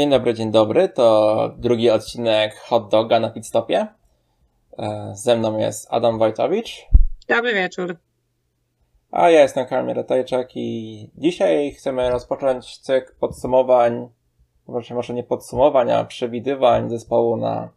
Dzień 0.00 0.10
dobry, 0.10 0.34
dzień 0.34 0.50
dobry. 0.50 0.88
To 0.88 1.50
drugi 1.56 1.90
odcinek 1.90 2.56
Hot 2.56 2.88
Doga 2.88 3.20
na 3.20 3.30
Pitstopie. 3.30 3.86
E, 4.78 5.12
ze 5.14 5.36
mną 5.36 5.58
jest 5.58 5.86
Adam 5.90 6.18
Wojtowicz. 6.18 6.86
Dobry 7.28 7.54
wieczór. 7.54 7.96
A 9.10 9.30
ja 9.30 9.40
jestem 9.40 9.66
Kamil 9.66 9.94
Ratajczak 9.94 10.56
i 10.56 11.10
dzisiaj 11.14 11.72
chcemy 11.72 12.10
rozpocząć 12.10 12.78
cykl 12.78 13.12
podsumowań, 13.20 14.08
właśnie 14.66 14.96
może 14.96 15.14
nie 15.14 15.24
podsumowań, 15.24 15.90
a 15.90 16.04
przewidywań 16.04 16.90
zespołu 16.90 17.36
na 17.36 17.68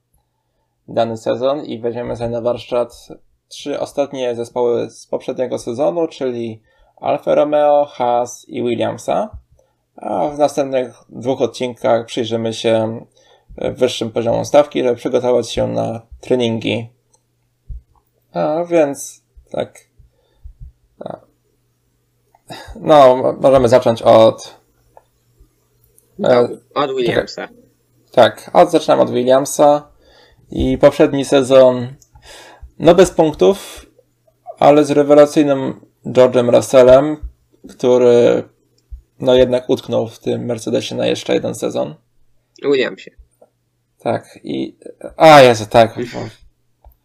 dany 0.88 1.18
sezon 1.18 1.66
i 1.66 1.80
weźmiemy 1.80 2.16
sobie 2.16 2.30
na 2.30 2.42
warsztat 2.42 3.08
trzy 3.48 3.80
ostatnie 3.80 4.36
zespoły 4.36 4.90
z 4.90 5.08
poprzedniego 5.08 5.60
sezonu, 5.60 6.08
czyli 6.08 6.62
Alfa 6.96 7.36
Romeo, 7.36 7.86
Haas 7.86 8.46
i 8.50 8.64
Williamsa. 8.64 9.43
A 9.96 10.30
w 10.30 10.38
następnych 10.38 10.96
dwóch 11.10 11.42
odcinkach 11.42 12.06
przyjrzymy 12.06 12.54
się 12.54 13.06
wyższym 13.58 14.12
poziomom 14.12 14.46
stawki, 14.46 14.84
żeby 14.84 14.96
przygotować 14.96 15.50
się 15.50 15.68
na 15.68 16.02
treningi. 16.22 16.90
A 18.34 18.64
więc 18.66 19.24
tak. 19.52 19.80
No, 22.80 23.16
możemy 23.42 23.70
zacząć 23.70 24.02
od. 24.02 24.60
No, 26.20 26.30
od 26.76 26.96
Williamsa. 26.96 27.48
Tak, 28.12 28.52
od, 28.54 28.72
zaczynam 28.72 29.00
od 29.00 29.12
Williamsa. 29.12 29.88
I 30.52 30.78
poprzedni 30.78 31.26
sezon, 31.26 31.88
no 32.80 32.96
bez 32.96 33.12
punktów, 33.12 33.86
ale 34.60 34.86
z 34.86 34.92
rewelacyjnym 34.92 35.86
George'em 36.06 36.56
Russellem, 36.56 37.18
który 37.70 38.44
no 39.24 39.36
jednak 39.36 39.70
utknął 39.70 40.08
w 40.08 40.20
tym 40.20 40.46
Mercedesie 40.46 40.96
na 40.96 41.06
jeszcze 41.06 41.34
jeden 41.34 41.56
sezon. 41.56 41.96
Williamsie. 42.64 43.12
Tak, 44.00 44.40
i. 44.44 44.78
A, 45.18 45.42
Jezu, 45.42 45.66
tak. 45.70 46.00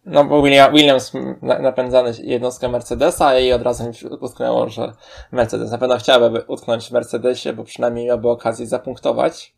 No 0.05 0.25
bo 0.25 0.41
William, 0.43 0.73
Williams 0.73 1.11
napędzany 1.41 2.11
jednostkę 2.23 2.69
Mercedesa 2.69 3.39
i 3.39 3.51
od 3.51 3.61
razu 3.61 3.83
mi 3.83 3.93
utknęło, 4.19 4.69
że 4.69 4.93
Mercedes 5.31 5.71
na 5.71 5.77
pewno 5.77 5.97
chciałby 5.97 6.43
utknąć 6.47 6.87
w 6.87 6.91
Mercedesie, 6.91 7.53
bo 7.53 7.63
przynajmniej 7.63 8.05
miałby 8.05 8.29
okazję 8.29 8.67
zapunktować. 8.67 9.55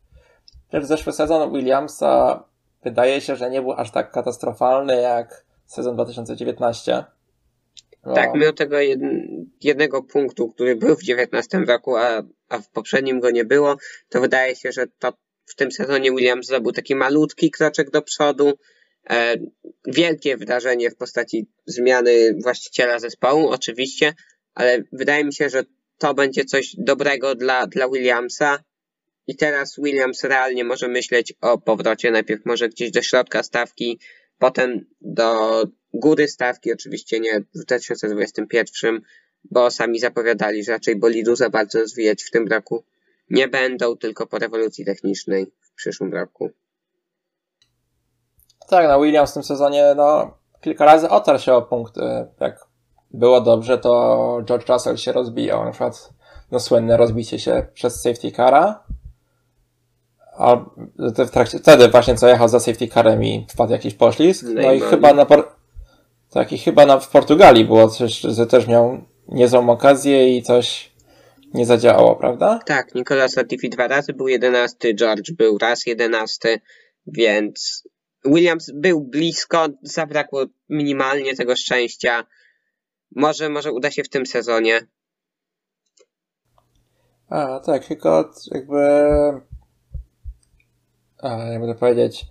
Też 0.69 0.85
zeszły 0.85 1.13
sezon 1.13 1.53
Williamsa 1.53 2.43
wydaje 2.83 3.21
się, 3.21 3.35
że 3.35 3.49
nie 3.49 3.61
był 3.61 3.71
aż 3.71 3.91
tak 3.91 4.11
katastrofalny 4.11 5.01
jak 5.01 5.45
sezon 5.65 5.95
2019. 5.95 7.03
No. 8.05 8.13
Tak, 8.13 8.33
mimo 8.33 8.53
tego 8.53 8.77
jednego 9.61 10.03
punktu, 10.03 10.49
który 10.49 10.75
był 10.75 10.95
w 10.95 11.03
19 11.03 11.57
roku, 11.57 11.97
a, 11.97 12.23
a 12.51 12.59
w 12.59 12.69
poprzednim 12.69 13.19
go 13.19 13.31
nie 13.31 13.45
było, 13.45 13.77
to 14.09 14.21
wydaje 14.21 14.55
się, 14.55 14.71
że 14.71 14.87
to 14.99 15.13
w 15.45 15.55
tym 15.55 15.71
sezonie 15.71 16.11
Williams 16.11 16.47
zrobił 16.47 16.71
taki 16.71 16.95
malutki 16.95 17.51
kroczek 17.51 17.89
do 17.89 18.01
przodu. 18.01 18.53
E, 19.09 19.37
wielkie 19.87 20.37
wydarzenie 20.37 20.91
w 20.91 20.95
postaci 20.95 21.47
zmiany 21.65 22.35
właściciela 22.43 22.99
zespołu, 22.99 23.49
oczywiście, 23.49 24.13
ale 24.53 24.83
wydaje 24.91 25.25
mi 25.25 25.33
się, 25.33 25.49
że 25.49 25.63
to 25.97 26.13
będzie 26.13 26.45
coś 26.45 26.75
dobrego 26.77 27.35
dla, 27.35 27.67
dla 27.67 27.89
Williamsa. 27.89 28.63
I 29.27 29.35
teraz 29.35 29.75
Williams 29.77 30.23
realnie 30.23 30.63
może 30.63 30.87
myśleć 30.87 31.33
o 31.41 31.57
powrocie, 31.57 32.11
najpierw 32.11 32.45
może 32.45 32.69
gdzieś 32.69 32.91
do 32.91 33.01
środka 33.01 33.43
stawki, 33.43 33.99
potem 34.37 34.85
do 35.01 35.63
góry 35.93 36.27
stawki, 36.27 36.73
oczywiście 36.73 37.19
nie 37.19 37.39
w 37.39 37.65
2021, 37.65 39.01
bo 39.51 39.71
sami 39.71 39.99
zapowiadali, 39.99 40.63
że 40.63 40.71
raczej 40.71 40.95
bolidu 40.95 41.35
za 41.35 41.49
bardzo 41.49 41.79
rozwijać 41.79 42.23
w 42.23 42.31
tym 42.31 42.47
roku 42.47 42.83
nie 43.29 43.47
będą, 43.47 43.97
tylko 43.97 44.27
po 44.27 44.39
rewolucji 44.39 44.85
technicznej 44.85 45.51
w 45.61 45.73
przyszłym 45.75 46.13
roku. 46.13 46.49
Tak, 48.69 48.87
no 48.87 49.01
Williams 49.01 49.31
w 49.31 49.33
tym 49.33 49.43
sezonie 49.43 49.93
no, 49.95 50.37
kilka 50.61 50.85
razy 50.85 51.09
otarł 51.09 51.39
się 51.39 51.53
o 51.53 51.61
punkty. 51.61 52.01
Jak 52.39 52.65
było 53.11 53.41
dobrze, 53.41 53.77
to 53.77 54.41
George 54.45 54.69
Russell 54.69 54.97
się 54.97 55.11
rozbijał. 55.11 55.65
Na 55.65 55.71
przykład 55.71 56.09
no, 56.51 56.59
słynne 56.59 56.97
rozbicie 56.97 57.39
się 57.39 57.67
przez 57.73 58.01
safety 58.01 58.31
cara. 58.31 58.83
A 60.37 60.65
w 60.97 61.29
trakcie, 61.29 61.59
wtedy 61.59 61.87
właśnie 61.87 62.15
co 62.15 62.27
jechał 62.27 62.47
za 62.47 62.59
safety 62.59 62.87
carem 62.87 63.23
i 63.23 63.47
wpadł 63.49 63.71
jakiś 63.71 63.93
poślizg. 63.93 64.45
No 64.53 64.71
i 64.71 64.79
chyba 64.79 65.13
na, 65.13 65.25
tak, 66.29 66.51
i 66.51 66.57
chyba 66.57 66.85
na, 66.85 66.99
w 66.99 67.09
Portugalii 67.09 67.65
było 67.65 67.89
coś, 67.89 68.19
że 68.19 68.47
też 68.47 68.67
miał 68.67 68.97
niezłą 69.27 69.69
okazję 69.69 70.37
i 70.37 70.43
coś 70.43 70.91
nie 71.53 71.65
zadziałało, 71.65 72.15
prawda? 72.15 72.59
Tak, 72.65 72.95
Nicolas 72.95 73.35
Latifi 73.35 73.69
dwa 73.69 73.87
razy 73.87 74.13
był 74.13 74.27
jedenasty, 74.27 74.93
George 74.93 75.31
był 75.31 75.57
raz 75.57 75.85
jedenasty, 75.85 76.59
więc 77.07 77.83
Williams 78.25 78.71
był 78.73 79.01
blisko, 79.01 79.67
zabrakło 79.81 80.45
minimalnie 80.69 81.35
tego 81.35 81.55
szczęścia. 81.55 82.23
Może, 83.15 83.49
może 83.49 83.71
uda 83.71 83.91
się 83.91 84.03
w 84.03 84.09
tym 84.09 84.25
sezonie. 84.25 84.87
A, 87.29 87.59
tak, 87.59 87.85
tylko 87.85 88.31
jakby... 88.51 88.77
A, 91.19 91.29
jak 91.29 91.59
będę 91.59 91.75
powiedzieć 91.75 92.25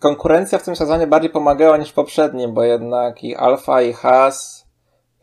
konkurencja 0.00 0.58
w 0.58 0.64
tym 0.64 0.76
sezonie 0.76 1.06
bardziej 1.06 1.30
pomagała 1.30 1.76
niż 1.76 1.90
w 1.90 1.94
poprzednim, 1.94 2.54
bo 2.54 2.62
jednak 2.62 3.24
i 3.24 3.36
Alfa 3.36 3.82
i 3.82 3.92
Haas 3.92 4.63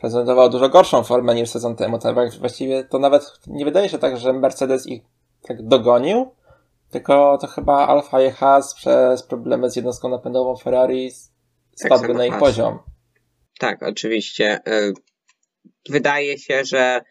prezentował 0.01 0.49
dużo 0.49 0.69
gorszą 0.69 1.03
formę 1.03 1.35
niż 1.35 1.49
sezon 1.49 1.75
temu. 1.75 1.99
Tak 1.99 2.15
właściwie 2.39 2.83
to 2.83 2.99
nawet 2.99 3.23
nie 3.47 3.65
wydaje 3.65 3.89
się 3.89 3.97
tak, 3.97 4.17
że 4.17 4.33
Mercedes 4.33 4.87
ich 4.87 5.01
tak 5.41 5.67
dogonił, 5.67 6.35
tylko 6.91 7.37
to 7.41 7.47
chyba 7.47 7.87
Alfa 7.87 8.21
i 8.21 8.31
Haas 8.31 8.73
przez 8.75 9.23
problemy 9.23 9.69
z 9.69 9.75
jednostką 9.75 10.09
napędową 10.09 10.55
Ferrari 10.57 11.11
spadły 11.75 12.07
tak 12.07 12.17
na 12.17 12.25
ich 12.25 12.37
poziom. 12.37 12.79
Tak, 13.59 13.83
oczywiście. 13.83 14.59
Y, 14.67 14.93
wydaje 15.89 16.37
się, 16.37 16.65
że 16.65 17.01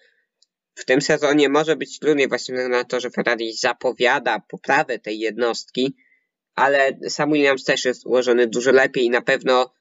w 0.75 0.85
tym 0.85 1.01
sezonie 1.01 1.49
może 1.49 1.77
być 1.77 1.99
trudniej 1.99 2.29
właśnie 2.29 2.69
na 2.69 2.85
to, 2.85 3.01
że 3.01 3.11
Ferrari 3.11 3.53
zapowiada 3.53 4.43
poprawę 4.49 4.99
tej 4.99 5.19
jednostki, 5.19 5.97
ale 6.55 6.99
sam 7.09 7.33
Williams 7.33 7.65
też 7.65 7.85
jest 7.85 8.07
ułożony 8.07 8.47
dużo 8.47 8.73
lepiej 8.73 9.05
i 9.05 9.11
na 9.11 9.23
pewno 9.23 9.73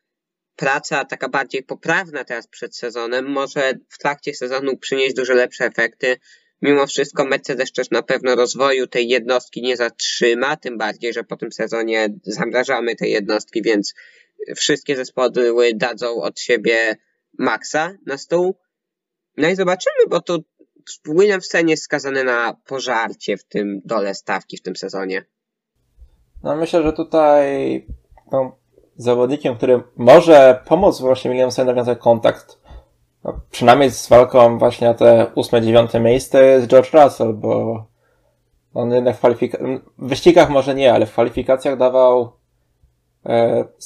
praca 0.60 1.06
taka 1.06 1.30
bardziej 1.30 1.64
poprawna 1.64 2.24
teraz 2.24 2.48
przed 2.48 2.76
sezonem 2.76 3.26
może 3.26 3.74
w 3.90 3.98
trakcie 3.98 4.34
sezonu 4.34 4.78
przynieść 4.78 5.16
dużo 5.16 5.34
lepsze 5.34 5.66
efekty. 5.66 6.18
Mimo 6.62 6.88
wszystko 6.88 7.26
Mercedes 7.26 7.72
też 7.72 7.90
na 7.90 8.04
pewno 8.04 8.36
rozwoju 8.36 8.88
tej 8.88 9.08
jednostki 9.08 9.62
nie 9.62 9.78
zatrzyma, 9.78 10.58
tym 10.58 10.78
bardziej, 10.78 11.14
że 11.14 11.24
po 11.24 11.38
tym 11.38 11.52
sezonie 11.52 12.08
zamrażamy 12.24 12.96
te 12.96 13.08
jednostki, 13.08 13.62
więc 13.62 13.94
wszystkie 14.56 14.96
zespoły 14.96 15.72
dadzą 15.76 16.22
od 16.22 16.40
siebie 16.40 16.98
maksa 17.38 17.94
na 18.06 18.18
stół. 18.18 18.56
No 19.38 19.50
i 19.50 19.56
zobaczymy, 19.56 20.08
bo 20.10 20.22
tu 20.22 20.44
Williams 21.06 21.46
scenie 21.46 21.74
jest 21.74 21.84
skazany 21.84 22.24
na 22.24 22.54
pożarcie 22.66 23.38
w 23.38 23.44
tym 23.44 23.82
dole 23.86 24.16
stawki 24.16 24.58
w 24.58 24.62
tym 24.62 24.76
sezonie. 24.76 25.26
No 26.44 26.56
myślę, 26.56 26.84
że 26.84 26.94
tutaj 26.94 27.86
no, 28.32 28.59
zawodnikiem, 29.00 29.56
który 29.56 29.84
może 29.98 30.62
pomóc 30.66 31.02
właśnie 31.02 31.32
Williamsowi 31.32 31.68
nawiązać 31.68 32.00
kontakt, 32.00 32.60
no, 33.24 33.40
przynajmniej 33.52 33.92
z 33.92 34.10
walką 34.10 34.58
właśnie 34.58 34.90
o 34.90 34.94
te 34.94 35.28
ósme, 35.36 35.62
dziewiąte 35.62 36.00
miejsce 36.00 36.46
jest 36.46 36.68
George 36.68 36.94
Russell, 36.94 37.34
bo 37.34 37.86
on 38.74 38.92
jednak 38.92 39.16
w 39.16 39.20
kwalifikacjach, 39.20 39.70
w 39.98 40.08
wyścigach 40.08 40.50
może 40.50 40.76
nie, 40.76 40.94
ale 40.94 41.06
w 41.06 41.12
kwalifikacjach 41.12 41.78
dawał 41.78 42.32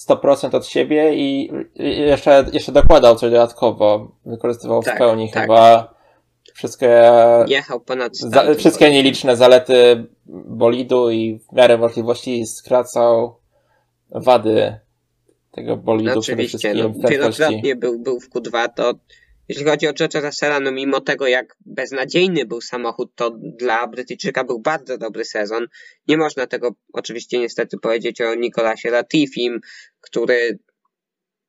100% 0.09 0.53
e, 0.53 0.57
od 0.57 0.67
siebie 0.67 1.15
i 1.15 1.51
jeszcze, 1.75 2.45
jeszcze 2.53 2.71
dokładał 2.71 3.15
coś 3.15 3.31
dodatkowo, 3.31 4.11
wykorzystywał 4.25 4.83
tak, 4.83 4.95
w 4.95 4.97
pełni 4.97 5.31
tak. 5.31 5.41
chyba 5.43 5.93
wszystkie, 6.53 7.03
Jechał 7.47 7.79
ponad 7.79 8.15
za, 8.15 8.55
wszystkie 8.55 8.91
nieliczne 8.91 9.35
zalety 9.35 10.07
bolidu 10.45 11.11
i 11.11 11.39
w 11.39 11.55
miarę 11.55 11.77
możliwości 11.77 12.45
skracał 12.45 13.35
wady 14.09 14.79
tego 15.53 15.77
bolidu 15.77 16.09
no, 16.09 16.19
oczywiście, 16.19 16.73
no, 16.73 16.93
wielokrotnie 17.09 17.75
był, 17.75 17.99
był 17.99 18.19
w 18.19 18.29
Q2, 18.29 18.69
to 18.75 18.93
jeśli 19.49 19.65
chodzi 19.65 19.87
o 19.87 19.91
George'a 19.91 20.25
Russella, 20.25 20.59
no 20.59 20.71
mimo 20.71 21.01
tego 21.01 21.27
jak 21.27 21.55
beznadziejny 21.65 22.45
był 22.45 22.61
samochód, 22.61 23.15
to 23.15 23.31
dla 23.59 23.87
Brytyjczyka 23.87 24.43
był 24.43 24.59
bardzo 24.59 24.97
dobry 24.97 25.25
sezon. 25.25 25.67
Nie 26.07 26.17
można 26.17 26.47
tego 26.47 26.75
oczywiście 26.93 27.39
niestety 27.39 27.77
powiedzieć 27.77 28.21
o 28.21 28.35
Nikolasie 28.35 28.89
Latifim, 28.89 29.59
który 30.01 30.59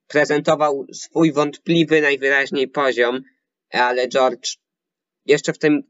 prezentował 0.06 0.87
swój 0.93 1.33
wątpliwy 1.33 2.01
najwyraźniej 2.01 2.69
poziom, 2.69 3.23
ale 3.71 4.09
George 4.09 4.56
jeszcze 5.27 5.53
w 5.53 5.59
tym, 5.59 5.83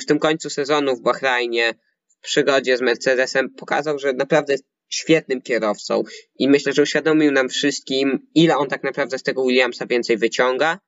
w 0.00 0.06
tym 0.06 0.18
końcu 0.18 0.50
sezonu 0.50 0.96
w 0.96 1.02
Bahrajnie, 1.02 1.74
w 2.08 2.20
przygodzie 2.20 2.76
z 2.76 2.80
Mercedesem, 2.80 3.54
pokazał, 3.54 3.98
że 3.98 4.12
naprawdę 4.12 4.52
jest 4.52 4.64
świetnym 4.94 5.42
kierowcą 5.42 6.02
i 6.38 6.48
myślę, 6.48 6.72
że 6.72 6.82
uświadomił 6.82 7.32
nam 7.32 7.48
wszystkim, 7.48 8.26
ile 8.34 8.56
on 8.56 8.68
tak 8.68 8.84
naprawdę 8.84 9.18
z 9.18 9.22
tego 9.22 9.44
Williamsa 9.44 9.86
więcej 9.86 10.16
wyciąga 10.16 10.78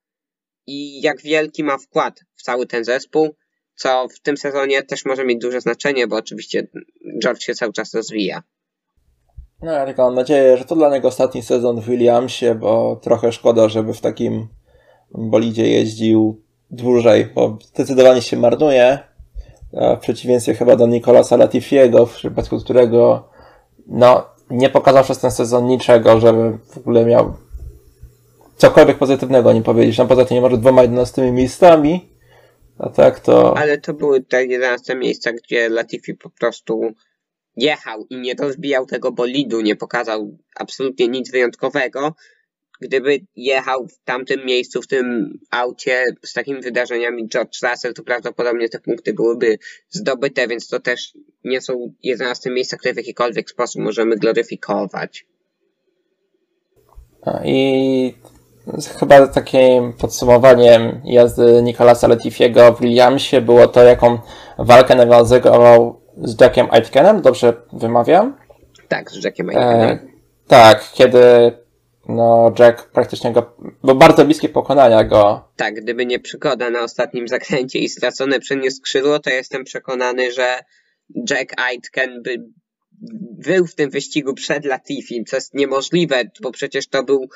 i 0.67 1.01
jak 1.03 1.23
wielki 1.23 1.65
ma 1.65 1.79
wkład 1.79 2.21
w 2.35 2.43
cały 2.43 2.67
ten 2.67 2.85
zespół, 2.85 3.35
co 3.75 4.09
w 4.09 4.21
tym 4.21 4.37
sezonie 4.37 4.83
też 4.83 5.05
może 5.05 5.25
mieć 5.25 5.39
duże 5.39 5.61
znaczenie, 5.61 6.07
bo 6.07 6.17
oczywiście 6.17 6.67
George 7.23 7.43
się 7.43 7.55
cały 7.55 7.73
czas 7.73 7.95
rozwija. 7.95 8.43
No 9.63 9.73
ja 9.73 9.87
tylko 9.87 10.03
mam 10.03 10.15
nadzieję, 10.15 10.57
że 10.57 10.65
to 10.65 10.77
dla 10.77 10.91
niego 10.91 11.09
ostatni 11.09 11.43
sezon 11.43 11.81
w 11.81 11.89
Williamsie, 11.89 12.55
bo 12.55 13.01
trochę 13.03 13.33
szkoda, 13.33 13.69
żeby 13.69 13.95
w 13.95 14.01
takim 14.01 14.49
bolidzie 15.11 15.69
jeździł 15.69 16.43
dłużej, 16.71 17.27
bo 17.35 17.59
zdecydowanie 17.63 18.23
się 18.23 18.37
marnuje. 18.37 18.99
W 19.97 20.01
przeciwieństwie 20.01 20.55
chyba 20.55 20.77
do 20.77 20.87
Nicolasa 20.87 21.37
Latifiego, 21.37 22.07
w 22.07 22.17
przypadku 22.17 22.61
którego 22.61 23.29
no, 23.87 24.27
nie 24.51 24.71
pokazał 24.71 25.05
przez 25.05 25.19
ten 25.19 25.31
sezon 25.31 25.67
niczego, 25.67 26.21
żeby 26.21 26.59
w 26.73 26.79
ogóle 26.79 27.05
miał 27.05 27.35
cokolwiek 28.57 28.99
pozytywnego 28.99 29.53
nie 29.53 29.63
powiedzieć. 29.63 29.99
No 29.99 30.07
poza 30.07 30.25
tymi 30.25 30.41
może 30.41 30.59
dwoma 30.59 30.83
11 30.83 31.33
miejscami, 31.33 32.09
a 32.79 32.89
tak 32.89 33.21
to... 33.21 33.59
Ale 33.59 33.79
to 33.79 33.95
były 33.95 34.21
te 34.21 34.47
11 34.47 34.97
miejsca, 34.97 35.33
gdzie 35.33 35.69
Latifi 35.69 36.15
po 36.15 36.31
prostu 36.31 36.93
jechał 37.57 38.07
i 38.11 38.17
nie 38.17 38.35
rozbijał 38.35 38.87
tego 38.87 39.13
bolidu, 39.13 39.61
nie 39.61 39.77
pokazał 39.77 40.39
absolutnie 40.57 41.09
nic 41.09 41.31
wyjątkowego. 41.31 42.15
Gdyby 42.85 43.21
jechał 43.37 43.87
w 43.87 44.05
tamtym 44.05 44.47
miejscu, 44.47 44.83
w 44.83 44.87
tym 44.87 45.39
aucie 45.51 46.05
z 46.23 46.33
takimi 46.33 46.61
wydarzeniami 46.61 47.29
George 47.29 47.63
Russell, 47.63 47.95
to 47.95 48.03
prawdopodobnie 48.03 48.69
te 48.69 48.79
punkty 48.81 49.15
byłyby 49.15 49.59
zdobyte, 49.91 50.49
więc 50.49 50.69
to 50.69 50.81
też 50.81 51.13
nie 51.45 51.61
są 51.61 51.93
11 52.03 52.51
miejsca, 52.51 52.77
które 52.77 52.95
w 52.95 52.97
jakikolwiek 52.97 53.51
sposób 53.51 53.83
możemy 53.83 54.17
gloryfikować. 54.17 55.27
I 57.45 58.15
chyba 58.99 59.27
takim 59.27 59.93
podsumowaniem 59.93 61.01
jazdy 61.05 61.63
Nicolasa 61.63 62.09
Latifiego 62.09 62.73
w 62.73 62.81
Williamsie 62.81 63.41
było 63.41 63.69
to, 63.69 63.83
jaką 63.83 64.19
walkę 64.59 64.95
nawiązywał 64.95 66.01
z 66.17 66.41
Jackiem 66.41 66.67
Aitkenem, 66.71 67.23
dobrze 67.23 67.63
wymawiam? 67.73 68.37
Tak, 68.89 69.11
z 69.11 69.25
Jackiem 69.25 69.49
Aitkenem. 69.49 69.91
E, 69.91 69.99
tak, 70.47 70.91
kiedy 70.95 71.19
no, 72.09 72.55
Jack 72.59 72.91
praktycznie 72.91 73.33
go, 73.33 73.57
bo 73.83 73.95
bardzo 73.95 74.25
bliskie 74.25 74.49
pokonania 74.49 75.05
go. 75.05 75.49
Tak, 75.57 75.75
gdyby 75.75 76.07
nie 76.07 76.19
przygoda 76.19 76.71
na 76.71 76.83
ostatnim 76.83 77.29
zakręcie 77.29 77.79
i 77.79 77.89
stracone 77.89 78.41
przez 78.41 78.63
nie 78.63 78.71
skrzydło, 78.71 79.19
to 79.19 79.31
jestem 79.31 79.65
przekonany, 79.65 80.33
że 80.33 80.59
Jack 81.31 81.61
Aitken 81.61 82.23
by 82.23 82.45
był 83.39 83.67
w 83.67 83.75
tym 83.75 83.91
wyścigu 83.91 84.35
przed 84.35 84.65
Latifi, 84.65 85.25
co 85.25 85.37
jest 85.37 85.55
niemożliwe, 85.55 86.25
bo 86.43 86.53
przecież 86.53 86.89
to 86.89 87.03
był 87.03 87.29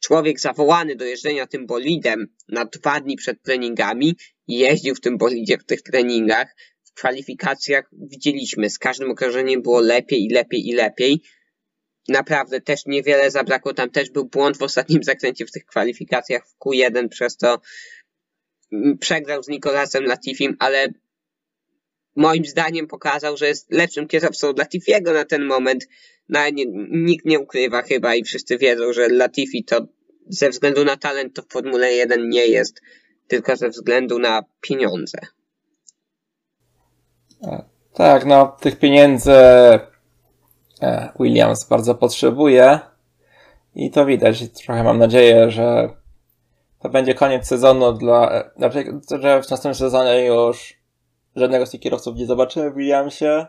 człowiek 0.00 0.40
zawołany 0.40 0.96
do 0.96 1.04
jeżdżenia 1.04 1.46
tym 1.46 1.66
bolidem 1.66 2.26
na 2.48 2.64
dwa 2.64 3.00
dni 3.00 3.16
przed 3.16 3.42
treningami 3.42 4.16
jeździł 4.48 4.94
w 4.94 5.00
tym 5.00 5.18
bolidzie 5.18 5.58
w 5.58 5.64
tych 5.64 5.82
treningach. 5.82 6.56
W 6.84 6.94
kwalifikacjach 6.94 7.90
widzieliśmy, 7.92 8.70
z 8.70 8.78
każdym 8.78 9.10
okrążeniem 9.10 9.62
było 9.62 9.80
lepiej 9.80 10.24
i 10.24 10.28
lepiej 10.28 10.68
i 10.68 10.72
lepiej. 10.72 11.22
Naprawdę 12.08 12.60
też 12.60 12.86
niewiele 12.86 13.30
zabrakło, 13.30 13.74
tam 13.74 13.90
też 13.90 14.10
był 14.10 14.24
błąd 14.24 14.56
w 14.56 14.62
ostatnim 14.62 15.02
zakręcie 15.12 15.46
w 15.46 15.50
tych 15.50 15.66
kwalifikacjach 15.66 16.46
w 16.46 16.58
Q1, 16.58 17.08
przez 17.08 17.36
to 17.36 17.60
przegrał 19.00 19.42
z 19.42 19.48
Nikolasem 19.48 20.04
Latifim, 20.04 20.56
ale 20.58 20.88
moim 22.16 22.44
zdaniem 22.44 22.86
pokazał, 22.86 23.36
że 23.36 23.46
jest 23.46 23.72
lepszym 23.72 24.08
kierowcą 24.08 24.52
Latifiego 24.56 25.12
na 25.12 25.24
ten 25.24 25.44
moment. 25.44 25.88
No, 26.28 26.50
nie, 26.50 26.64
nikt 26.90 27.24
nie 27.24 27.40
ukrywa 27.40 27.82
chyba 27.82 28.14
i 28.14 28.24
wszyscy 28.24 28.58
wiedzą, 28.58 28.92
że 28.92 29.08
Latifi 29.08 29.64
to 29.64 29.86
ze 30.28 30.50
względu 30.50 30.84
na 30.84 30.96
talent 30.96 31.34
to 31.34 31.42
w 31.42 31.48
Formule 31.48 31.92
1 31.92 32.28
nie 32.28 32.46
jest, 32.46 32.80
tylko 33.28 33.56
ze 33.56 33.68
względu 33.68 34.18
na 34.18 34.44
pieniądze. 34.60 35.18
Tak, 37.94 38.24
no 38.24 38.56
tych 38.60 38.78
pieniędzy 38.78 39.30
Williams 41.20 41.68
bardzo 41.68 41.94
potrzebuje 41.94 42.80
i 43.74 43.90
to 43.90 44.06
widać. 44.06 44.50
Trochę 44.50 44.84
mam 44.84 44.98
nadzieję, 44.98 45.50
że 45.50 45.88
to 46.80 46.88
będzie 46.88 47.14
koniec 47.14 47.46
sezonu 47.46 47.92
dla, 47.92 48.44
znaczy, 48.56 49.00
że 49.20 49.42
w 49.42 49.50
następnym 49.50 49.74
sezonie 49.74 50.24
już 50.24 50.82
żadnego 51.36 51.66
z 51.66 51.70
tych 51.70 51.80
kierowców 51.80 52.16
nie 52.16 52.26
zobaczymy 52.26 52.70
w 52.70 52.74
Williamsie. 52.74 53.46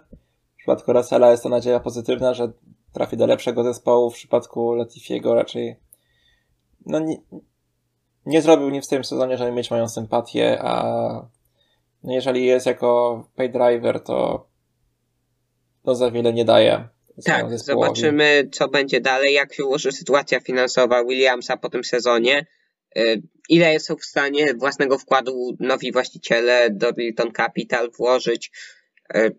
W 0.53 0.57
przypadku 0.57 0.93
Russella 0.93 1.31
jest 1.31 1.43
to 1.43 1.49
nadzieja 1.49 1.79
pozytywna, 1.79 2.33
że 2.33 2.51
trafi 2.93 3.17
do 3.17 3.25
lepszego 3.25 3.63
zespołu. 3.63 4.09
W 4.09 4.13
przypadku 4.13 4.75
Latifiego 4.75 5.35
raczej 5.35 5.79
no 6.85 6.99
nie, 6.99 7.17
nie 8.25 8.41
zrobił 8.41 8.69
nic 8.69 8.85
w 8.85 8.89
tym 8.89 9.03
sezonie, 9.03 9.37
żeby 9.37 9.51
mieć 9.51 9.71
moją 9.71 9.89
sympatię, 9.89 10.59
a 10.61 10.83
no 12.03 12.13
jeżeli 12.13 12.45
jest 12.45 12.65
jako 12.65 13.23
pay 13.35 13.49
driver, 13.49 13.99
to 14.03 14.47
no 15.85 15.95
za 15.95 16.11
wiele 16.11 16.33
nie 16.33 16.45
daje. 16.45 16.87
Tak, 17.25 17.59
zobaczymy 17.59 18.49
co 18.51 18.67
będzie 18.67 19.01
dalej, 19.01 19.33
jak 19.33 19.53
się 19.53 19.65
ułoży 19.65 19.91
sytuacja 19.91 20.39
finansowa 20.39 21.03
Williamsa 21.03 21.57
po 21.57 21.69
tym 21.69 21.83
sezonie. 21.83 22.45
Y, 22.97 23.21
ile 23.49 23.79
są 23.79 23.95
w 23.95 24.05
stanie 24.05 24.53
własnego 24.53 24.97
wkładu 24.97 25.57
nowi 25.59 25.91
właściciele 25.91 26.69
do 26.71 26.91
Milton 26.97 27.31
Capital 27.31 27.91
włożyć? 27.91 28.51
Y, 29.15 29.35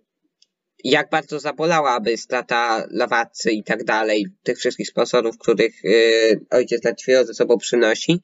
jak 0.85 1.11
bardzo 1.11 1.41
zabolałaby 1.41 2.17
strata 2.17 2.87
Lawacy 2.91 3.51
i 3.53 3.65
tak 3.65 3.85
dalej, 3.85 4.27
tych 4.43 4.59
wszystkich 4.59 4.89
sponsorów, 4.89 5.39
których 5.39 5.85
yy, 5.85 6.41
ojciec 6.51 6.85
Latwio 6.85 7.25
ze 7.25 7.35
sobą 7.35 7.59
przynosi. 7.59 8.23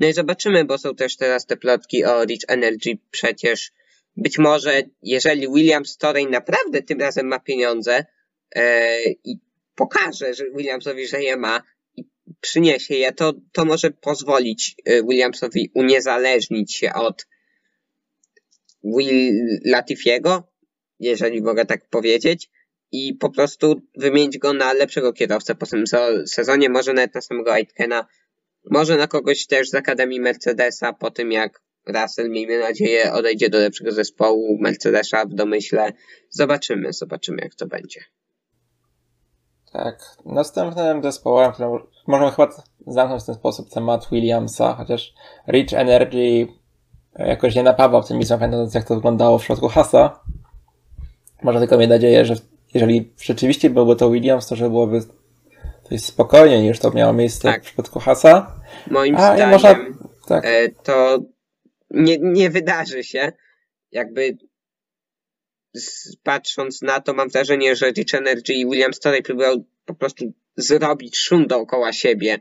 No 0.00 0.08
i 0.08 0.12
zobaczymy, 0.12 0.64
bo 0.64 0.78
są 0.78 0.94
też 0.94 1.16
teraz 1.16 1.46
te 1.46 1.56
plotki 1.56 2.04
o 2.04 2.24
Rich 2.24 2.42
Energy. 2.48 2.98
Przecież 3.10 3.72
być 4.16 4.38
może, 4.38 4.82
jeżeli 5.02 5.48
William 5.48 5.86
Storey 5.86 6.26
naprawdę 6.26 6.82
tym 6.82 7.00
razem 7.00 7.26
ma 7.26 7.38
pieniądze 7.38 8.04
i 9.24 9.38
pokaże, 9.74 10.34
że 10.34 10.44
Williamsowi, 10.50 11.06
że 11.06 11.22
je 11.22 11.36
ma 11.36 11.62
i 11.96 12.04
przyniesie 12.40 12.94
je, 12.94 13.12
to, 13.12 13.32
to 13.52 13.64
może 13.64 13.90
pozwolić 13.90 14.76
yy, 14.86 15.02
Williamsowi 15.02 15.70
uniezależnić 15.74 16.76
się 16.76 16.92
od 16.92 17.26
Will 18.84 19.32
Latifiego, 19.64 20.52
jeżeli 20.98 21.42
mogę 21.42 21.66
tak 21.66 21.88
powiedzieć, 21.88 22.50
i 22.92 23.14
po 23.14 23.30
prostu 23.30 23.82
wymienić 23.96 24.38
go 24.38 24.52
na 24.52 24.72
lepszego 24.72 25.12
kierowcę 25.12 25.54
po 25.54 25.66
tym 25.66 25.84
sezonie, 26.26 26.68
może 26.68 26.92
nawet 26.92 27.14
na 27.14 27.20
samego 27.20 27.52
Aitkena, 27.52 28.06
może 28.70 28.96
na 28.96 29.06
kogoś 29.06 29.46
też 29.46 29.68
z 29.68 29.74
Akademii 29.74 30.20
Mercedesa, 30.20 30.92
po 30.92 31.10
tym 31.10 31.32
jak 31.32 31.62
Russell, 31.86 32.30
miejmy 32.30 32.58
nadzieję, 32.58 33.12
odejdzie 33.12 33.48
do 33.48 33.58
lepszego 33.58 33.92
zespołu 33.92 34.58
Mercedesa 34.60 35.24
w 35.24 35.34
domyśle. 35.34 35.92
Zobaczymy, 36.30 36.92
zobaczymy 36.92 37.42
jak 37.42 37.54
to 37.54 37.66
będzie. 37.66 38.00
Tak. 39.72 40.16
Następnym 40.26 41.02
zespołem, 41.02 41.52
którym 41.52 41.70
możemy 42.06 42.30
chyba 42.30 42.48
zamknąć 42.86 43.22
w 43.22 43.26
ten 43.26 43.34
sposób 43.34 43.70
temat 43.70 44.08
Williamsa, 44.12 44.74
chociaż 44.74 45.14
Rich 45.48 45.74
Energy 45.74 46.48
jakoś 47.18 47.54
nie 47.54 47.62
napawa 47.62 47.98
optymizmem, 47.98 48.38
pamiętając 48.38 48.74
jak 48.74 48.84
to 48.84 48.94
wyglądało 48.94 49.38
w 49.38 49.42
przypadku 49.42 49.68
Hasa. 49.68 50.20
Można 51.42 51.60
tylko 51.60 51.78
mieć 51.78 51.90
nadzieję, 51.90 52.24
że 52.24 52.34
jeżeli 52.74 53.12
rzeczywiście 53.22 53.70
byłby 53.70 53.96
to 53.96 54.10
Williams, 54.10 54.46
to 54.46 54.56
że 54.56 54.70
byłoby 54.70 55.00
coś 55.82 56.02
spokojniej 56.02 56.62
niż 56.62 56.78
to 56.78 56.90
miało 56.90 57.12
miejsce 57.12 57.42
tak. 57.42 57.62
w 57.62 57.64
przypadku 57.64 58.00
Hasa. 58.00 58.60
Moim 58.90 59.16
A, 59.16 59.18
zdaniem 59.18 59.50
można... 59.50 59.76
tak. 60.28 60.44
E, 60.44 60.68
to 60.68 61.18
nie, 61.90 62.18
nie 62.20 62.50
wydarzy 62.50 63.04
się. 63.04 63.32
Jakby 63.92 64.36
patrząc 66.22 66.82
na 66.82 67.00
to, 67.00 67.14
mam 67.14 67.28
wrażenie, 67.28 67.76
że 67.76 67.90
Rich 67.90 68.14
Energy 68.14 68.52
i 68.52 68.66
Williams 68.66 68.96
Story 68.96 69.22
próbują 69.22 69.64
po 69.84 69.94
prostu 69.94 70.32
zrobić 70.56 71.18
szum 71.18 71.46
dookoła 71.46 71.92
siebie 71.92 72.38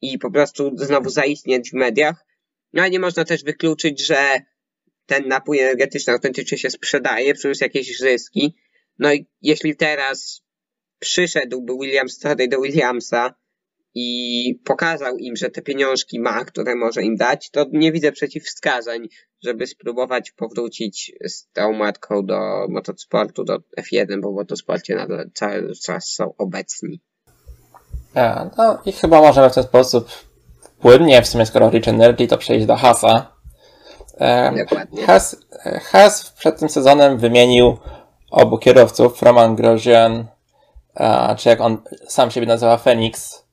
i 0.00 0.18
po 0.18 0.30
prostu 0.30 0.70
znowu 0.76 1.10
zaistnieć 1.10 1.70
w 1.70 1.74
mediach. 1.74 2.26
No 2.72 2.82
ale 2.82 2.90
nie 2.90 3.00
można 3.00 3.24
też 3.24 3.44
wykluczyć, 3.44 4.06
że 4.06 4.40
ten 5.06 5.28
napój 5.28 5.58
energetyczny 5.58 6.12
autentycznie 6.12 6.58
się 6.58 6.70
sprzedaje, 6.70 7.34
przyniósł 7.34 7.64
jakieś 7.64 7.98
zyski. 7.98 8.54
No 8.98 9.12
i 9.12 9.26
jeśli 9.42 9.76
teraz 9.76 10.42
przyszedłby 10.98 11.72
William 11.80 12.08
Story 12.08 12.48
do 12.48 12.60
Williamsa 12.60 13.34
i 14.00 14.54
pokazał 14.64 15.16
im, 15.16 15.36
że 15.36 15.50
te 15.50 15.62
pieniążki 15.62 16.20
ma, 16.20 16.44
które 16.44 16.74
może 16.74 17.02
im 17.02 17.16
dać, 17.16 17.50
to 17.50 17.66
nie 17.72 17.92
widzę 17.92 18.12
przeciwwskazań, 18.12 19.08
żeby 19.44 19.66
spróbować 19.66 20.30
powrócić 20.30 21.12
z 21.28 21.46
tą 21.52 21.72
matką 21.72 22.26
do 22.26 22.66
motosportu, 22.68 23.44
do 23.44 23.58
F1, 23.80 24.20
bo 24.20 24.32
w 24.32 24.34
motosporcie 24.34 24.94
nadal 24.94 25.30
cały 25.34 25.72
czas 25.84 26.08
są 26.08 26.34
obecni. 26.38 27.00
A, 28.14 28.50
no 28.58 28.78
i 28.86 28.92
chyba 28.92 29.20
możemy 29.20 29.50
w 29.50 29.54
ten 29.54 29.64
sposób 29.64 30.08
płynnie, 30.80 31.22
w 31.22 31.28
sumie 31.28 31.46
skoro 31.46 31.70
Rich 31.70 31.88
Energy, 31.88 32.26
to 32.26 32.38
przejść 32.38 32.66
do 32.66 32.76
Hasa, 32.76 33.38
Has, 35.82 36.30
przed 36.38 36.58
tym 36.58 36.68
sezonem 36.68 37.18
wymienił 37.18 37.76
obu 38.30 38.58
kierowców, 38.58 39.22
Roman 39.22 39.56
Grosjean, 39.56 40.26
czy 41.36 41.48
jak 41.48 41.60
on 41.60 41.78
sam 42.08 42.30
siebie 42.30 42.46
nazywa, 42.46 42.76
Phoenix, 42.76 43.44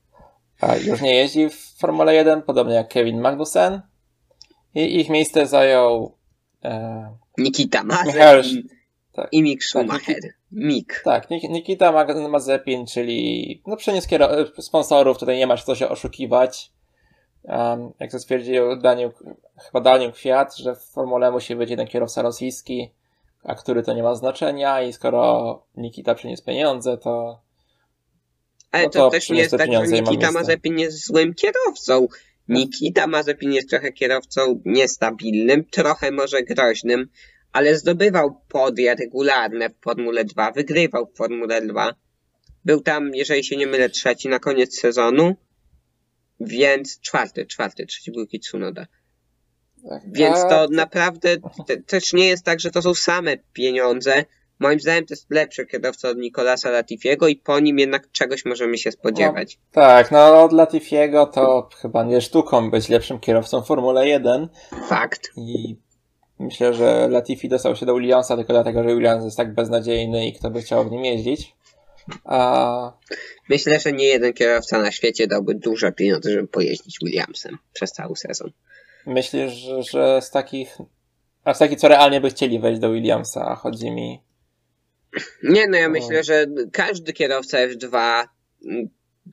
już 0.86 1.00
nie 1.00 1.14
jeździ 1.14 1.50
w 1.50 1.78
Formule 1.78 2.14
1, 2.14 2.42
podobnie 2.42 2.74
jak 2.74 2.88
Kevin 2.88 3.20
Magnussen. 3.20 3.80
I 4.74 5.00
ich 5.00 5.08
miejsce 5.08 5.46
zajął 5.46 6.16
e, 6.64 7.16
Nikita 7.38 7.82
Mazepin. 7.84 8.68
tak. 9.12 9.28
i 9.32 9.42
Mick 9.42 9.62
Schumacher. 9.62 10.22
Tak, 10.22 10.34
Mick. 10.52 11.02
Tak, 11.04 11.30
Nikita 11.30 12.04
Mazepin, 12.28 12.86
czyli 12.86 13.62
no 13.66 13.76
przecież 13.76 14.04
sponsorów, 14.58 15.18
tutaj 15.18 15.38
nie 15.38 15.46
ma 15.46 15.56
co 15.56 15.74
się 15.74 15.88
oszukiwać. 15.88 16.72
Um, 17.44 17.92
jak 18.00 18.10
to 18.10 18.18
stwierdził 18.18 18.76
Daniel, 18.76 19.12
chyba 19.58 19.80
Daniel 19.80 20.12
Kwiat, 20.12 20.56
że 20.56 20.74
w 20.74 20.82
formule 20.82 21.30
musi 21.30 21.56
być 21.56 21.70
jeden 21.70 21.86
kierowca 21.86 22.22
rosyjski, 22.22 22.90
a 23.44 23.54
który 23.54 23.82
to 23.82 23.94
nie 23.94 24.02
ma 24.02 24.14
znaczenia 24.14 24.82
i 24.82 24.92
skoro 24.92 25.62
Nikita 25.76 26.14
przyniósł 26.14 26.44
pieniądze, 26.44 26.98
to 26.98 27.40
ale 28.76 28.84
no 28.84 28.90
to, 28.90 28.98
to 28.98 29.10
też 29.10 29.30
nie 29.30 29.38
jest 29.38 29.56
tak, 29.56 29.72
że 29.72 29.88
Nikita 29.88 30.32
Mazepin 30.32 30.78
jest 30.78 31.06
złym 31.06 31.34
kierowcą. 31.34 32.08
Nikita 32.48 33.06
Mazepin 33.06 33.52
jest 33.52 33.70
trochę 33.70 33.92
kierowcą 33.92 34.60
niestabilnym, 34.64 35.64
trochę 35.64 36.10
może 36.10 36.42
groźnym, 36.42 37.08
ale 37.52 37.76
zdobywał 37.76 38.40
podia 38.48 38.94
regularne 38.94 39.70
w 39.70 39.84
Formule 39.84 40.24
2, 40.24 40.52
wygrywał 40.52 41.06
w 41.06 41.16
Formule 41.16 41.62
2. 41.62 41.94
Był 42.64 42.80
tam, 42.80 43.14
jeżeli 43.14 43.44
się 43.44 43.56
nie 43.56 43.66
mylę, 43.66 43.90
trzeci 43.90 44.28
na 44.28 44.38
koniec 44.38 44.80
sezonu, 44.80 45.36
więc 46.40 47.00
czwarty, 47.00 47.46
czwarty, 47.46 47.86
trzeci 47.86 48.12
był 48.12 48.26
Kitsunoda. 48.26 48.86
Tak, 49.88 50.02
więc 50.12 50.36
to 50.36 50.68
naprawdę 50.70 51.36
te, 51.66 51.76
też 51.76 52.12
nie 52.12 52.28
jest 52.28 52.44
tak, 52.44 52.60
że 52.60 52.70
to 52.70 52.82
są 52.82 52.94
same 52.94 53.36
pieniądze. 53.52 54.24
Moim 54.58 54.80
zdaniem 54.80 55.06
to 55.06 55.14
jest 55.14 55.30
lepszy 55.30 55.66
kierowca 55.66 56.08
od 56.08 56.18
Nicolasa 56.18 56.70
Latifiego 56.70 57.28
i 57.28 57.36
po 57.36 57.60
nim 57.60 57.78
jednak 57.78 58.10
czegoś 58.12 58.44
możemy 58.44 58.78
się 58.78 58.92
spodziewać. 58.92 59.58
No, 59.58 59.82
tak, 59.82 60.10
no 60.10 60.44
od 60.44 60.52
Latifiego 60.52 61.26
to 61.26 61.68
chyba 61.76 62.04
nie 62.04 62.20
sztuką 62.20 62.70
być 62.70 62.88
lepszym 62.88 63.20
kierowcą 63.20 63.62
Formule 63.62 64.08
1. 64.08 64.48
Fakt. 64.88 65.30
I 65.36 65.76
myślę, 66.38 66.74
że 66.74 67.08
Latifi 67.08 67.48
dostał 67.48 67.76
się 67.76 67.86
do 67.86 67.94
Williamsa 67.94 68.36
tylko 68.36 68.52
dlatego, 68.52 68.82
że 68.82 68.94
Williams 68.94 69.24
jest 69.24 69.36
tak 69.36 69.54
beznadziejny 69.54 70.26
i 70.26 70.32
kto 70.32 70.50
by 70.50 70.62
chciał 70.62 70.88
w 70.88 70.90
nim 70.90 71.04
jeździć. 71.04 71.56
A... 72.24 72.92
Myślę, 73.48 73.80
że 73.80 73.92
nie 73.92 74.04
jeden 74.04 74.32
kierowca 74.32 74.78
na 74.78 74.90
świecie 74.90 75.26
dałby 75.26 75.54
duże 75.54 75.92
pieniądze, 75.92 76.30
żeby 76.30 76.48
pojeździć 76.48 76.98
Williamsem 77.02 77.58
przez 77.72 77.92
cały 77.92 78.16
sezon. 78.16 78.50
Myślisz, 79.06 79.52
że, 79.52 79.82
że 79.82 80.22
z 80.22 80.30
takich. 80.30 80.78
A 81.44 81.54
z 81.54 81.58
takich, 81.58 81.78
co 81.78 81.88
realnie 81.88 82.20
by 82.20 82.30
chcieli 82.30 82.58
wejść 82.58 82.80
do 82.80 82.92
Williamsa, 82.92 83.54
chodzi 83.54 83.90
mi. 83.90 84.25
Nie, 85.42 85.68
no 85.68 85.76
ja 85.76 85.88
myślę, 85.88 86.24
że 86.24 86.46
każdy 86.72 87.12
kierowca 87.12 87.58
F2 87.58 88.24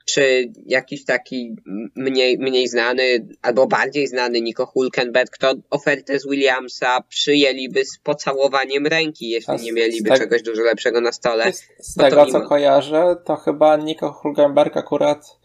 czy 0.05 0.51
jakiś 0.65 1.05
taki 1.05 1.55
mniej, 1.95 2.37
mniej 2.37 2.67
znany 2.67 3.27
albo 3.41 3.67
bardziej 3.67 4.07
znany 4.07 4.41
Nico 4.41 4.65
Hulkenberg, 4.65 5.37
to 5.37 5.53
ofertę 5.69 6.19
z 6.19 6.27
Williamsa 6.27 7.01
przyjęliby 7.09 7.85
z 7.85 7.97
pocałowaniem 7.97 8.87
ręki, 8.87 9.29
jeśli 9.29 9.55
nie 9.55 9.73
mieliby 9.73 10.09
tak, 10.09 10.19
czegoś 10.19 10.41
dużo 10.41 10.61
lepszego 10.61 11.01
na 11.01 11.11
stole. 11.11 11.53
Z, 11.53 11.63
z 11.79 11.97
no 11.97 12.03
tego, 12.03 12.25
co 12.25 12.41
kojarzę, 12.41 13.15
to 13.25 13.35
chyba 13.35 13.77
Nico 13.77 14.11
Hulkenberg 14.11 14.77
akurat 14.77 15.42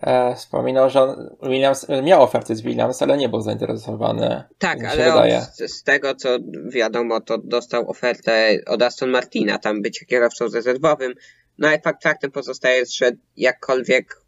e, 0.00 0.34
wspominał, 0.34 0.90
że 0.90 1.16
Williams 1.42 1.86
miał 2.02 2.22
oferty 2.22 2.56
z 2.56 2.62
Williams, 2.62 3.02
ale 3.02 3.16
nie 3.16 3.28
był 3.28 3.40
zainteresowany. 3.40 4.42
Tak, 4.58 4.84
ale 4.84 5.14
on, 5.14 5.42
z, 5.42 5.72
z, 5.72 5.82
tego, 5.82 6.14
co 6.14 6.28
wiadomo, 6.68 7.20
to 7.20 7.38
dostał 7.38 7.90
ofertę 7.90 8.58
od 8.66 8.82
Aston 8.82 9.10
Martina, 9.10 9.58
tam 9.58 9.82
bycie 9.82 10.06
kierowcą 10.06 10.46
rezerwowym, 10.54 11.14
no 11.58 11.68
ale 11.68 11.80
fakt 11.80 12.02
faktem 12.02 12.30
pozostaje, 12.30 12.84
że 12.86 13.10
jakkolwiek 13.36 14.20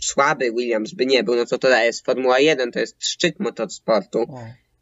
słaby 0.00 0.52
Williams 0.52 0.94
by 0.94 1.06
nie 1.06 1.24
był, 1.24 1.36
no 1.36 1.46
to 1.46 1.58
to 1.58 1.68
jest 1.68 2.06
Formuła 2.06 2.38
1, 2.38 2.72
to 2.72 2.78
jest 2.78 3.04
szczyt 3.04 3.40
motorsportu 3.40 4.24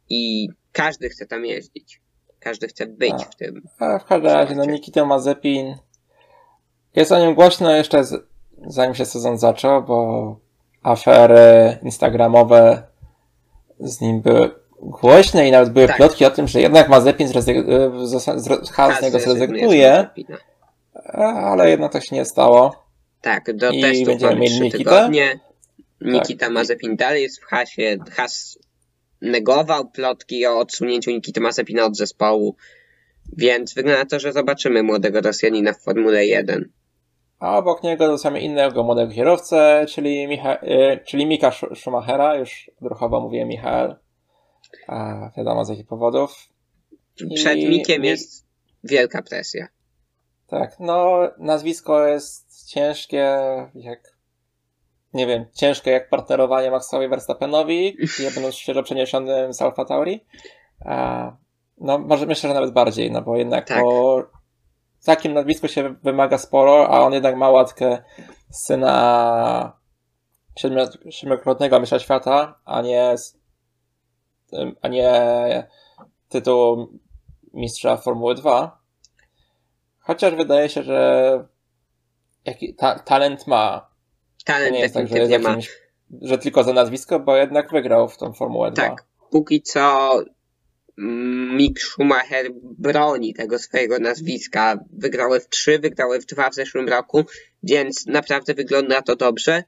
i 0.09 0.49
każdy 0.71 1.09
chce 1.09 1.25
tam 1.25 1.45
jeździć. 1.45 2.01
Każdy 2.39 2.67
chce 2.67 2.85
być 2.85 3.13
a, 3.13 3.17
w 3.17 3.35
tym. 3.35 3.61
A 3.79 3.99
w 3.99 4.05
każdym 4.05 4.31
razie, 4.31 4.55
no 4.55 4.65
Nikita 4.65 5.05
Mazepin 5.05 5.75
jest 6.95 7.11
o 7.11 7.19
nim 7.19 7.35
głośno 7.35 7.71
jeszcze 7.71 8.03
z, 8.03 8.28
zanim 8.67 8.95
się 8.95 9.05
sezon 9.05 9.37
zaczął, 9.37 9.83
bo 9.83 10.39
afery 10.83 11.77
instagramowe 11.83 12.83
z 13.79 14.01
nim 14.01 14.21
były 14.21 14.51
głośne 14.81 15.47
i 15.47 15.51
nawet 15.51 15.69
były 15.69 15.87
tak. 15.87 15.97
plotki 15.97 16.25
o 16.25 16.31
tym, 16.31 16.47
że 16.47 16.61
jednak 16.61 16.89
Mazepin 16.89 17.27
z, 17.27 17.31
z, 17.31 18.23
z, 18.35 19.01
niego 19.01 19.19
zrezygnuje 19.19 20.07
ale 21.13 21.69
jednak 21.69 21.91
to 21.91 22.01
się 22.01 22.15
nie 22.15 22.25
stało. 22.25 22.85
Tak, 23.21 23.55
do 23.55 23.69
I 23.69 23.81
testu 23.81 24.05
będziemy 24.05 24.35
mieli 24.35 24.61
Nikitę. 24.61 25.09
Nikita 26.01 26.45
tak. 26.45 26.53
Mazepin 26.53 26.95
dalej 26.95 27.23
jest 27.23 27.41
w 27.41 27.45
hasie. 27.45 27.97
Has 28.11 28.59
negował 29.21 29.89
plotki 29.89 30.45
o 30.45 30.59
odsunięciu 30.59 31.11
Nikity 31.11 31.41
Mazepina 31.41 31.85
od 31.85 31.97
zespołu, 31.97 32.55
więc 33.37 33.73
wygląda 33.73 33.99
na 33.99 34.05
to, 34.05 34.19
że 34.19 34.33
zobaczymy 34.33 34.83
młodego 34.83 35.21
Rosjanina 35.21 35.73
w 35.73 35.81
Formule 35.81 36.25
1. 36.25 36.69
A 37.39 37.57
obok 37.57 37.83
niego 37.83 38.07
dostaniemy 38.07 38.41
innego 38.41 38.83
młodego 38.83 39.13
kierowcę, 39.13 39.85
czyli, 39.89 40.27
Micha 40.27 40.55
y, 40.55 40.99
czyli 41.05 41.25
Mika 41.25 41.51
Schumachera, 41.75 42.35
już 42.35 42.71
odruchowo 42.81 43.21
mówiłem 43.21 43.47
Michael. 43.47 43.95
A 44.87 45.29
wiadomo 45.37 45.65
z 45.65 45.69
jakich 45.69 45.87
powodów. 45.87 46.49
Przed 47.35 47.57
Mikiem 47.57 48.03
jest 48.03 48.47
wielka 48.83 49.21
presja. 49.21 49.67
Tak, 50.47 50.79
no 50.79 51.19
nazwisko 51.37 52.07
jest 52.07 52.65
ciężkie, 52.67 53.37
jak 53.75 54.19
nie 55.13 55.27
wiem, 55.27 55.45
ciężkie 55.53 55.91
jak 55.91 56.09
partnerowanie 56.09 56.71
Maxowi 56.71 57.07
Verstappenowi, 57.07 57.97
nie 58.23 58.31
będąc 58.31 58.55
świeżo 58.55 58.83
przeniesionym 58.83 59.53
z 59.53 59.61
Alfa 59.61 59.85
Tauri. 59.85 60.25
no 61.77 61.99
może 61.99 62.25
myślę, 62.25 62.49
że 62.49 62.53
nawet 62.53 62.71
bardziej, 62.71 63.11
no 63.11 63.21
bo 63.21 63.37
jednak 63.37 63.67
tak. 63.67 63.79
po 63.81 64.23
takim 65.05 65.33
nazwisku 65.33 65.67
się 65.67 65.95
wymaga 66.03 66.37
sporo, 66.37 66.89
a 66.89 66.99
on 66.99 67.13
jednak 67.13 67.35
ma 67.35 67.49
łatkę 67.49 68.03
syna 68.51 69.79
siedmiokrotnego 71.09 71.79
mistrza 71.79 71.99
świata, 71.99 72.59
a 72.65 72.81
nie 72.81 73.15
a 74.81 74.87
nie 74.87 75.67
tytuł 76.29 76.87
mistrza 77.53 77.97
Formuły 77.97 78.35
2. 78.35 78.79
Chociaż 79.99 80.35
wydaje 80.35 80.69
się, 80.69 80.83
że 80.83 81.47
jaki 82.45 82.75
ta, 82.75 82.99
talent 82.99 83.47
ma. 83.47 83.89
Talent 84.45 84.73
nie 84.73 84.79
jest 84.79 84.93
tak, 84.93 85.07
że, 85.07 85.17
jest 85.17 85.31
jakimś, 85.31 85.71
że 86.21 86.37
tylko 86.37 86.63
za 86.63 86.73
nazwisko, 86.73 87.19
bo 87.19 87.35
jednak 87.35 87.71
wygrał 87.71 88.09
w 88.09 88.17
tą 88.17 88.33
Formułę 88.33 88.71
2. 88.71 88.89
Tak, 88.89 89.05
póki 89.31 89.61
co 89.61 90.11
Mick 91.57 91.79
Schumacher 91.79 92.51
broni 92.77 93.33
tego 93.33 93.59
swojego 93.59 93.99
nazwiska. 93.99 94.79
Wygrał 94.93 95.31
F3, 95.31 95.81
wygrał 95.81 96.09
F2 96.13 96.51
w 96.51 96.55
zeszłym 96.55 96.89
roku, 96.89 97.25
więc 97.63 98.05
naprawdę 98.05 98.53
wygląda 98.53 99.01
to 99.01 99.15
dobrze. 99.15 99.63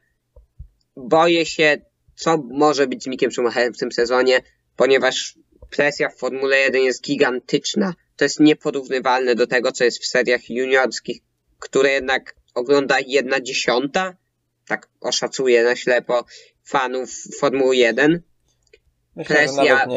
Boję 0.98 1.46
się, 1.46 1.82
co 2.16 2.38
może 2.38 2.88
być 2.88 3.04
z 3.04 3.08
Mickiem 3.08 3.32
Schumacherem 3.32 3.74
w 3.74 3.78
tym 3.78 3.92
sezonie, 3.92 4.42
ponieważ 4.76 5.38
presja 5.70 6.10
w 6.10 6.18
Formule 6.18 6.60
1 6.60 6.82
jest 6.82 7.04
gigantyczna 7.04 7.94
to 8.22 8.26
jest 8.26 8.40
nieporównywalne 8.40 9.36
do 9.36 9.48
tego, 9.48 9.72
co 9.72 9.84
jest 9.84 10.04
w 10.04 10.08
seriach 10.08 10.50
juniorskich, 10.50 11.22
które 11.60 11.92
jednak 11.92 12.36
ogląda 12.54 12.96
jedna 13.08 13.42
dziesiąta, 13.42 14.16
tak 14.68 14.90
oszacuję 15.00 15.64
na 15.64 15.76
ślepo, 15.76 16.26
fanów 16.64 17.10
Formuły 17.40 17.76
1. 17.76 18.22
Myślę, 19.16 19.36
Presja. 19.36 19.88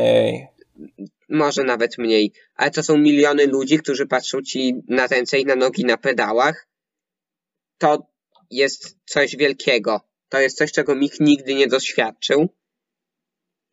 Może 1.35 1.64
nawet 1.64 1.99
mniej, 1.99 2.33
ale 2.55 2.71
to 2.71 2.83
są 2.83 2.99
miliony 2.99 3.47
ludzi, 3.47 3.79
którzy 3.79 4.07
patrzą 4.07 4.43
ci 4.43 4.83
na 4.88 5.07
ręce 5.07 5.38
i 5.38 5.45
na 5.45 5.57
nogi 5.57 5.85
na 5.85 5.97
pedałach. 5.97 6.69
To 7.79 8.07
jest 8.50 8.99
coś 9.05 9.37
wielkiego. 9.37 10.00
To 10.29 10.41
jest 10.41 10.59
coś, 10.59 10.73
czego 10.73 10.95
Mich 10.95 11.21
nigdy 11.21 11.55
nie 11.55 11.67
doświadczył. 11.67 12.49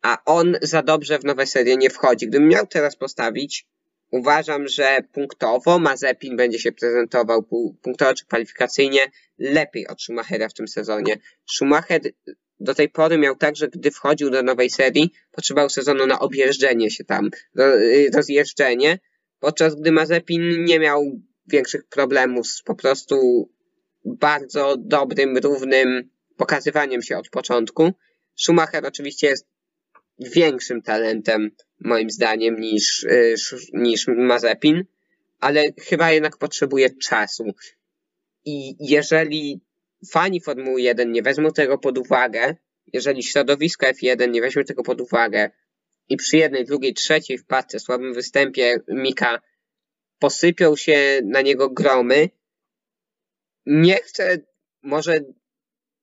A 0.02 0.24
on 0.24 0.56
za 0.62 0.82
dobrze 0.82 1.18
w 1.18 1.24
nowe 1.24 1.46
serie 1.46 1.76
nie 1.76 1.90
wchodzi. 1.90 2.28
Gdybym 2.28 2.48
miał 2.48 2.66
teraz 2.66 2.96
postawić 2.96 3.66
Uważam, 4.12 4.68
że 4.68 4.98
punktowo 5.12 5.78
Mazepin 5.78 6.36
będzie 6.36 6.58
się 6.58 6.72
prezentował 6.72 7.42
punktowo 7.82 8.14
czy 8.14 8.26
kwalifikacyjnie 8.26 9.00
lepiej 9.38 9.86
od 9.86 10.02
Schumachera 10.02 10.48
w 10.48 10.54
tym 10.54 10.68
sezonie. 10.68 11.18
Schumacher 11.46 12.00
do 12.62 12.74
tej 12.74 12.88
pory 12.88 13.18
miał 13.18 13.36
tak, 13.36 13.56
że 13.56 13.68
gdy 13.68 13.90
wchodził 13.90 14.30
do 14.30 14.42
nowej 14.42 14.70
serii, 14.70 15.12
potrzebował 15.32 15.70
sezonu 15.70 16.06
na 16.06 16.18
objeżdżenie 16.18 16.90
się 16.90 17.04
tam, 17.04 17.30
rozjeżdżenie, 18.14 18.98
podczas 19.40 19.74
gdy 19.74 19.92
Mazepin 19.92 20.64
nie 20.64 20.78
miał 20.78 21.20
większych 21.46 21.84
problemów 21.84 22.46
z 22.46 22.62
po 22.62 22.74
prostu 22.74 23.48
bardzo 24.04 24.76
dobrym, 24.78 25.38
równym 25.38 26.10
pokazywaniem 26.36 27.02
się 27.02 27.18
od 27.18 27.28
początku. 27.28 27.92
Schumacher 28.34 28.86
oczywiście 28.86 29.26
jest 29.26 29.46
większym 30.18 30.82
talentem, 30.82 31.50
moim 31.80 32.10
zdaniem, 32.10 32.60
niż, 32.60 33.02
y, 33.02 33.34
niż 33.72 34.06
Mazepin, 34.08 34.84
ale 35.40 35.62
chyba 35.80 36.12
jednak 36.12 36.36
potrzebuje 36.36 36.90
czasu. 36.90 37.44
I 38.44 38.76
jeżeli 38.80 39.60
fani 40.10 40.40
Formuły 40.40 40.80
1 40.80 41.12
nie 41.12 41.22
wezmą 41.22 41.50
tego 41.50 41.78
pod 41.78 41.98
uwagę, 41.98 42.56
jeżeli 42.92 43.22
środowisko 43.22 43.86
F1 43.86 44.30
nie 44.30 44.40
weźmie 44.40 44.64
tego 44.64 44.82
pod 44.82 45.00
uwagę 45.00 45.50
i 46.08 46.16
przy 46.16 46.36
jednej, 46.36 46.64
drugiej, 46.64 46.94
trzeciej 46.94 47.38
wpadce, 47.38 47.80
słabym 47.80 48.14
występie 48.14 48.76
Mika 48.88 49.40
posypią 50.18 50.76
się 50.76 51.20
na 51.24 51.42
niego 51.42 51.70
gromy. 51.70 52.28
Nie 53.66 53.96
chcę 53.96 54.38
może 54.82 55.20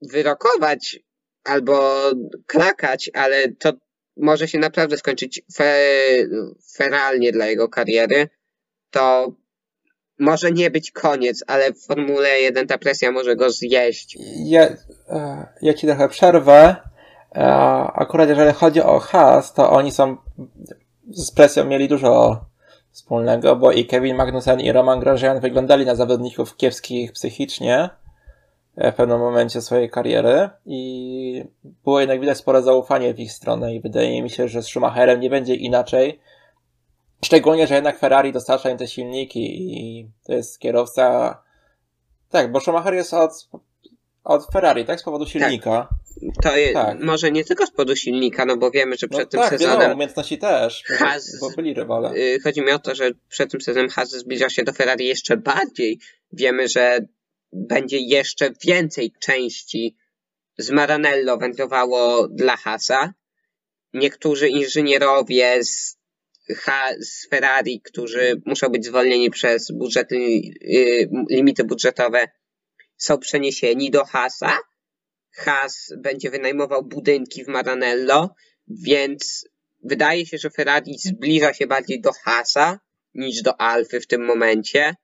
wyrokować 0.02 1.00
albo 1.44 2.04
krakać, 2.46 3.10
ale 3.14 3.52
to 3.52 3.74
może 4.18 4.48
się 4.48 4.60
naprawdę 4.60 4.98
skończyć 4.98 5.42
fe, 5.56 5.76
feralnie 6.78 7.32
dla 7.32 7.48
jego 7.48 7.70
kariery. 7.70 8.30
To 8.90 9.36
może 10.20 10.52
nie 10.52 10.72
być 10.72 10.92
koniec, 10.92 11.44
ale 11.48 11.74
w 11.74 11.86
Formule 11.86 12.40
1 12.40 12.68
ta 12.68 12.78
presja 12.78 13.12
może 13.12 13.36
go 13.36 13.52
zjeść. 13.52 14.18
Ja, 14.46 14.70
e, 15.10 15.46
ja 15.62 15.74
ci 15.74 15.88
trochę 15.88 16.10
przerwę. 16.10 16.76
E, 17.36 17.44
akurat 17.94 18.30
jeżeli 18.30 18.54
chodzi 18.54 18.82
o 18.82 19.00
Haas, 19.00 19.54
to 19.54 19.72
oni 19.72 19.92
są 19.92 20.18
z 21.12 21.32
presją 21.32 21.66
mieli 21.66 21.88
dużo 21.88 22.42
wspólnego, 22.92 23.56
bo 23.56 23.72
i 23.72 23.86
Kevin 23.86 24.16
Magnussen 24.16 24.60
i 24.60 24.72
Roman 24.72 25.00
Grosjean 25.00 25.40
wyglądali 25.40 25.86
na 25.86 25.96
zawodników 25.96 26.58
kiepskich 26.58 27.12
psychicznie 27.12 27.90
e, 28.78 28.92
w 28.92 28.96
pewnym 28.96 29.20
momencie 29.20 29.62
swojej 29.62 29.90
kariery 29.90 30.50
i 30.66 31.44
było 31.84 32.00
jednak 32.00 32.20
widać 32.20 32.38
spore 32.38 32.62
zaufanie 32.62 33.14
w 33.14 33.20
ich 33.20 33.32
stronę 33.32 33.76
i 33.76 33.82
wydaje 33.82 34.24
mi 34.24 34.30
się, 34.30 34.48
że 34.48 34.64
z 34.64 34.68
Schumacherem 34.68 35.20
nie 35.20 35.30
będzie 35.30 35.56
inaczej. 35.56 36.20
Szczególnie, 37.26 37.68
że 37.68 37.76
jednak 37.76 38.00
Ferrari 38.00 38.34
dostarcza 38.34 38.70
im 38.70 38.78
te 38.78 38.88
silniki 38.88 39.74
i 39.78 40.10
to 40.26 40.34
jest 40.34 40.60
kierowca. 40.60 41.38
Tak, 42.30 42.52
bo 42.52 42.60
Schumacher 42.60 42.94
jest 42.94 43.14
od, 43.14 43.50
od 44.24 44.48
Ferrari, 44.54 44.86
tak? 44.86 45.00
Z 45.00 45.04
powodu 45.04 45.26
tak. 45.26 45.32
silnika. 45.32 45.72
Tak. 45.72 46.44
To 46.44 46.58
jest, 46.58 46.74
tak. 46.74 47.00
może 47.00 47.32
nie 47.32 47.46
tylko 47.46 47.66
z 47.66 47.72
powodu 47.72 47.96
silnika, 47.96 48.46
no 48.46 48.58
bo 48.58 48.72
wiemy, 48.72 48.96
że 48.96 49.08
przed 49.08 49.22
no 49.22 49.26
tym 49.26 49.40
tak, 49.40 49.50
sezonem. 49.50 49.80
Tak, 49.80 49.96
umiejętności 49.96 50.38
też, 50.38 50.84
Has, 50.88 51.40
bo 51.40 51.50
byli 51.50 51.74
rywale. 51.74 52.14
Y, 52.14 52.40
chodzi 52.44 52.62
mi 52.62 52.72
o 52.72 52.80
to, 52.80 52.96
że 52.96 53.12
przed 53.30 53.52
tym 53.52 53.62
sezonem 53.62 53.90
Haas 53.90 54.10
zbliża 54.10 54.50
się 54.50 54.64
do 54.64 54.74
Ferrari 54.74 55.08
jeszcze 55.08 55.38
bardziej. 55.38 56.00
Wiemy, 56.34 56.68
że 56.68 57.00
będzie 57.54 57.98
jeszcze 57.98 58.50
więcej 58.66 59.14
części 59.20 59.96
z 60.58 60.70
Maranello 60.72 61.38
wędrowało 61.38 62.28
dla 62.28 62.58
Hasa. 62.58 63.14
Niektórzy 63.94 64.50
inżynierowie 64.50 65.64
z 65.64 65.99
z 67.00 67.30
Ferrari, 67.30 67.82
którzy 67.82 68.42
muszą 68.46 68.70
być 68.70 68.86
zwolnieni 68.86 69.30
przez 69.30 69.72
budżety, 69.72 70.16
y, 70.16 71.10
limity 71.30 71.64
budżetowe, 71.64 72.28
są 72.98 73.18
przeniesieni 73.18 73.92
do 73.92 74.06
Hasa. 74.06 74.58
Has 75.32 75.94
będzie 75.98 76.30
wynajmował 76.30 76.84
budynki 76.84 77.44
w 77.44 77.48
Maranello, 77.48 78.36
więc 78.68 79.48
wydaje 79.84 80.26
się, 80.26 80.38
że 80.38 80.50
Ferrari 80.50 80.98
zbliża 80.98 81.54
się 81.54 81.68
bardziej 81.68 82.02
do 82.02 82.12
Hasa 82.12 82.80
niż 83.14 83.42
do 83.42 83.62
Alfy 83.62 84.00
w 84.00 84.08
tym 84.08 84.26
momencie, 84.26 84.96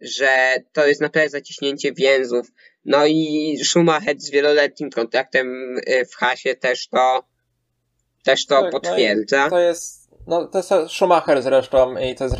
że 0.00 0.56
to 0.72 0.86
jest 0.86 1.00
naprawdę 1.00 1.30
zaciśnięcie 1.30 1.92
więzów. 1.92 2.52
No 2.84 3.06
i 3.06 3.58
Schumacher 3.64 4.20
z 4.20 4.30
wieloletnim 4.30 4.90
kontraktem 4.90 5.76
y, 5.88 6.04
w 6.04 6.14
Hasie 6.14 6.54
też 6.54 6.88
to, 6.88 7.24
też 8.24 8.46
to 8.46 8.62
tak, 8.62 8.72
potwierdza. 8.72 9.44
No 9.44 9.50
to 9.50 9.60
jest 9.60 9.99
no, 10.26 10.46
to 10.46 10.58
jest 10.58 10.72
Schumacher 10.88 11.42
zresztą 11.42 11.98
i 11.98 12.14
to 12.14 12.24
jest 12.24 12.36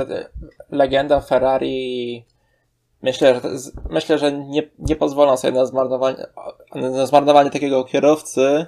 legenda 0.71 1.21
Ferrari. 1.21 2.25
Myślę, 3.03 3.35
że, 3.35 3.41
myślę, 3.91 4.19
że 4.19 4.33
nie, 4.33 4.63
nie 4.79 4.97
pozwolą 4.97 5.37
sobie 5.37 5.53
na 5.53 5.67
zmarnowanie, 5.67 6.27
na 6.75 7.07
zmarnowanie 7.07 7.51
takiego 7.51 7.85
kierowcy. 7.85 8.67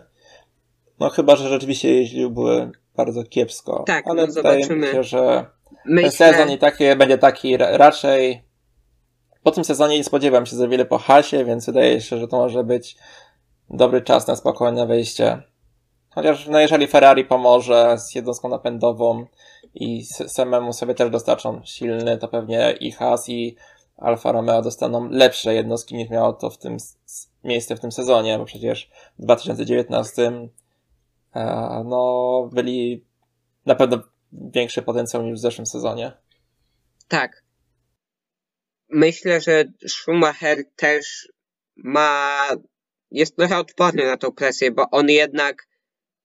No 1.01 1.11
chyba, 1.11 1.37
że 1.37 1.49
rzeczywiście 1.49 1.95
jeździłby 1.95 2.71
bardzo 2.97 3.25
kiepsko. 3.25 3.85
Tak, 3.87 4.07
ale 4.07 4.27
no 4.45 4.77
mi 4.77 4.87
się, 4.87 5.03
że 5.03 5.47
Myślę... 5.85 6.03
ten 6.03 6.11
sezon 6.11 6.51
i 6.51 6.59
taki 6.59 6.97
będzie 6.97 7.19
taki 7.19 7.57
raczej. 7.57 8.43
Po 9.43 9.51
tym 9.51 9.65
sezonie 9.65 9.97
nie 9.99 10.05
spodziewam 10.05 10.47
się 10.47 10.57
za 10.57 10.69
wiele 10.69 10.85
po 10.85 10.99
hasie, 10.99 11.45
więc 11.45 11.67
wydaje 11.67 12.01
się, 12.01 12.19
że 12.19 12.29
to 12.29 12.37
może 12.37 12.65
być 12.65 12.97
dobry 13.71 14.03
czas 14.03 14.27
na 14.27 14.37
spokojne 14.37 14.87
wejście 14.87 15.43
Chociaż 16.15 16.49
no 16.49 16.61
jeżeli 16.61 16.87
Ferrari 16.87 17.25
pomoże 17.25 17.99
z 17.99 18.15
jednostką 18.15 18.49
napędową 18.49 19.27
i 19.75 20.05
samemu 20.05 20.73
sobie 20.73 20.95
też 20.95 21.11
dostarczą 21.11 21.61
silny, 21.65 22.19
to 22.19 22.29
pewnie 22.29 22.77
i 22.81 22.93
Haas 22.93 23.29
i 23.29 23.57
Alfa 23.97 24.33
Romeo 24.33 24.63
dostaną 24.63 25.09
lepsze 25.11 25.55
jednostki 25.55 25.95
niż 25.95 26.11
miało 26.11 26.33
to 26.33 26.51
w 26.51 26.59
tym 26.59 26.77
miejsce 27.45 27.77
w 27.77 27.81
tym 27.81 27.93
sezonie, 27.93 28.39
bo 28.39 28.45
przecież 28.45 28.91
w 29.19 29.23
2019 29.23 30.33
e, 31.35 31.83
no 31.85 32.49
byli 32.53 33.05
na 33.67 33.75
pewno 33.75 34.03
większy 34.33 34.83
potencjał 34.83 35.23
niż 35.23 35.35
w 35.35 35.43
zeszłym 35.43 35.67
sezonie. 35.67 36.13
Tak. 37.09 37.45
Myślę, 38.89 39.41
że 39.41 39.65
Schumacher 39.89 40.59
też 40.77 41.29
ma 41.77 42.43
jest 43.11 43.37
trochę 43.37 43.59
odporny 43.59 44.05
na 44.07 44.17
tą 44.17 44.33
presję, 44.33 44.71
bo 44.71 44.91
on 44.91 45.09
jednak 45.09 45.72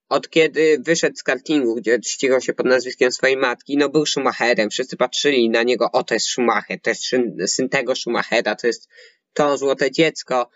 od 0.08 0.30
kiedy 0.30 0.78
wyszedł 0.80 1.16
z 1.16 1.22
kartingu, 1.22 1.74
gdzie 1.74 1.98
ścigał 2.06 2.40
się 2.40 2.52
pod 2.52 2.66
nazwiskiem 2.66 3.12
swojej 3.12 3.36
matki, 3.36 3.76
no 3.76 3.88
był 3.88 4.06
Schumacherem. 4.06 4.70
Wszyscy 4.70 4.96
patrzyli 4.96 5.50
na 5.50 5.62
niego, 5.62 5.90
o 5.92 6.02
to 6.02 6.14
jest 6.14 6.26
Schumacher, 6.26 6.80
to 6.80 6.90
jest 6.90 7.02
syn 7.46 7.68
tego 7.68 7.94
Schumachera, 7.94 8.54
to 8.56 8.66
jest 8.66 8.88
to 9.32 9.58
złote 9.58 9.90
dziecko. 9.90 10.50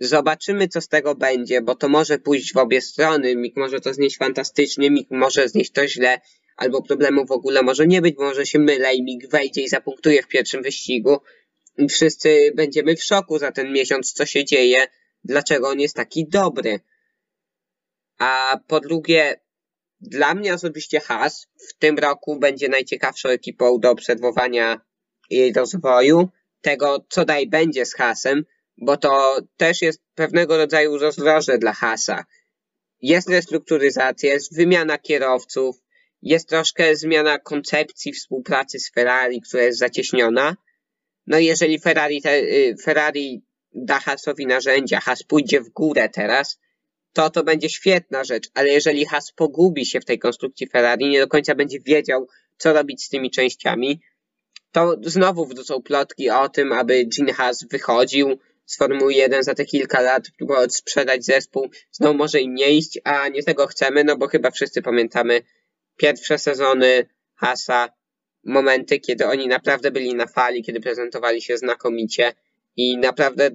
Zobaczymy, 0.00 0.68
co 0.68 0.80
z 0.80 0.88
tego 0.88 1.14
będzie, 1.14 1.62
bo 1.62 1.74
to 1.74 1.88
może 1.88 2.18
pójść 2.18 2.52
w 2.52 2.56
obie 2.56 2.80
strony. 2.80 3.36
Mik 3.36 3.56
może 3.56 3.80
to 3.80 3.94
znieść 3.94 4.16
fantastycznie, 4.16 4.90
Mik 4.90 5.10
może 5.10 5.48
znieść 5.48 5.72
to 5.72 5.88
źle, 5.88 6.20
albo 6.56 6.82
problemu 6.82 7.26
w 7.26 7.32
ogóle 7.32 7.62
może 7.62 7.86
nie 7.86 8.02
być, 8.02 8.14
bo 8.14 8.22
może 8.22 8.46
się 8.46 8.58
mylę 8.58 8.94
i 8.94 9.02
Mik 9.02 9.30
wejdzie 9.30 9.62
i 9.62 9.68
zapunktuje 9.68 10.22
w 10.22 10.28
pierwszym 10.28 10.62
wyścigu. 10.62 11.18
I 11.78 11.88
wszyscy 11.88 12.52
będziemy 12.54 12.96
w 12.96 13.04
szoku 13.04 13.38
za 13.38 13.52
ten 13.52 13.72
miesiąc, 13.72 14.12
co 14.12 14.26
się 14.26 14.44
dzieje, 14.44 14.86
dlaczego 15.24 15.68
on 15.68 15.80
jest 15.80 15.96
taki 15.96 16.28
dobry. 16.28 16.80
A 18.20 18.58
po 18.66 18.80
drugie, 18.80 19.40
dla 20.00 20.34
mnie 20.34 20.54
osobiście 20.54 21.00
Haas 21.00 21.46
w 21.68 21.78
tym 21.78 21.98
roku 21.98 22.38
będzie 22.38 22.68
najciekawszą 22.68 23.28
ekipą 23.28 23.78
do 23.80 23.90
obserwowania 23.90 24.80
jej 25.30 25.52
rozwoju, 25.52 26.28
tego 26.60 27.06
co 27.08 27.24
daj 27.24 27.48
będzie 27.48 27.86
z 27.86 27.94
Haasem, 27.94 28.44
bo 28.76 28.96
to 28.96 29.38
też 29.56 29.82
jest 29.82 30.02
pewnego 30.14 30.56
rodzaju 30.56 30.98
rozdroże 30.98 31.58
dla 31.58 31.72
Haasa. 31.72 32.24
Jest 33.00 33.28
restrukturyzacja, 33.28 34.32
jest 34.32 34.56
wymiana 34.56 34.98
kierowców, 34.98 35.76
jest 36.22 36.48
troszkę 36.48 36.96
zmiana 36.96 37.38
koncepcji 37.38 38.12
współpracy 38.12 38.78
z 38.78 38.92
Ferrari, 38.92 39.40
która 39.40 39.62
jest 39.62 39.78
zacieśniona. 39.78 40.56
No 41.26 41.38
i 41.38 41.44
jeżeli 41.44 41.78
Ferrari, 41.78 42.22
te, 42.22 42.38
y, 42.38 42.76
Ferrari 42.84 43.44
da 43.74 43.98
Haasowi 43.98 44.46
narzędzia, 44.46 45.00
Haas 45.00 45.22
pójdzie 45.22 45.60
w 45.60 45.68
górę 45.68 46.08
teraz, 46.08 46.58
to 47.12 47.30
to 47.30 47.44
będzie 47.44 47.68
świetna 47.68 48.24
rzecz, 48.24 48.48
ale 48.54 48.68
jeżeli 48.68 49.06
Haas 49.06 49.32
pogubi 49.32 49.86
się 49.86 50.00
w 50.00 50.04
tej 50.04 50.18
konstrukcji 50.18 50.68
Ferrari, 50.68 51.08
nie 51.08 51.20
do 51.20 51.28
końca 51.28 51.54
będzie 51.54 51.80
wiedział, 51.80 52.28
co 52.56 52.72
robić 52.72 53.04
z 53.04 53.08
tymi 53.08 53.30
częściami, 53.30 54.00
to 54.72 54.96
znowu 55.02 55.46
wrócą 55.46 55.82
plotki 55.82 56.30
o 56.30 56.48
tym, 56.48 56.72
aby 56.72 57.04
Gene 57.16 57.32
Haas 57.32 57.66
wychodził 57.70 58.38
z 58.66 58.76
Formuły 58.76 59.14
1 59.14 59.42
za 59.42 59.54
te 59.54 59.64
kilka 59.64 60.00
lat, 60.00 60.30
próbował 60.38 60.70
sprzedać 60.70 61.24
zespół, 61.24 61.70
znowu 61.92 62.14
może 62.14 62.40
im 62.40 62.54
nie 62.54 62.70
iść, 62.70 63.00
a 63.04 63.28
nie 63.28 63.42
tego 63.42 63.66
chcemy, 63.66 64.04
no 64.04 64.16
bo 64.16 64.28
chyba 64.28 64.50
wszyscy 64.50 64.82
pamiętamy 64.82 65.42
pierwsze 65.96 66.38
sezony 66.38 67.06
Haasa, 67.34 67.88
momenty, 68.44 69.00
kiedy 69.00 69.26
oni 69.26 69.48
naprawdę 69.48 69.90
byli 69.90 70.14
na 70.14 70.26
fali, 70.26 70.62
kiedy 70.62 70.80
prezentowali 70.80 71.42
się 71.42 71.58
znakomicie 71.58 72.32
i 72.76 72.98
naprawdę 72.98 73.50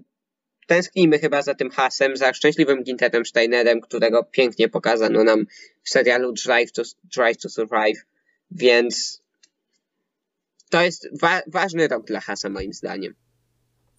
tęsknimy 0.66 1.20
chyba 1.20 1.42
za 1.42 1.56
tym 1.56 1.70
hasem, 1.70 2.18
za 2.18 2.34
szczęśliwym 2.34 2.84
Ginterem 2.84 3.26
Steinerem, 3.26 3.82
którego 3.82 4.24
pięknie 4.24 4.70
pokazano 4.70 5.24
nam 5.24 5.46
w 5.84 5.90
serialu 5.90 6.34
Drive 6.46 6.72
to, 6.72 6.82
Drive 7.16 7.38
to 7.38 7.50
Survive, 7.50 8.06
więc 8.52 9.24
to 10.70 10.82
jest 10.82 11.20
wa 11.22 11.42
ważny 11.48 11.88
rok 11.88 12.06
dla 12.06 12.20
Hasa 12.20 12.50
moim 12.50 12.74
zdaniem. 12.74 13.16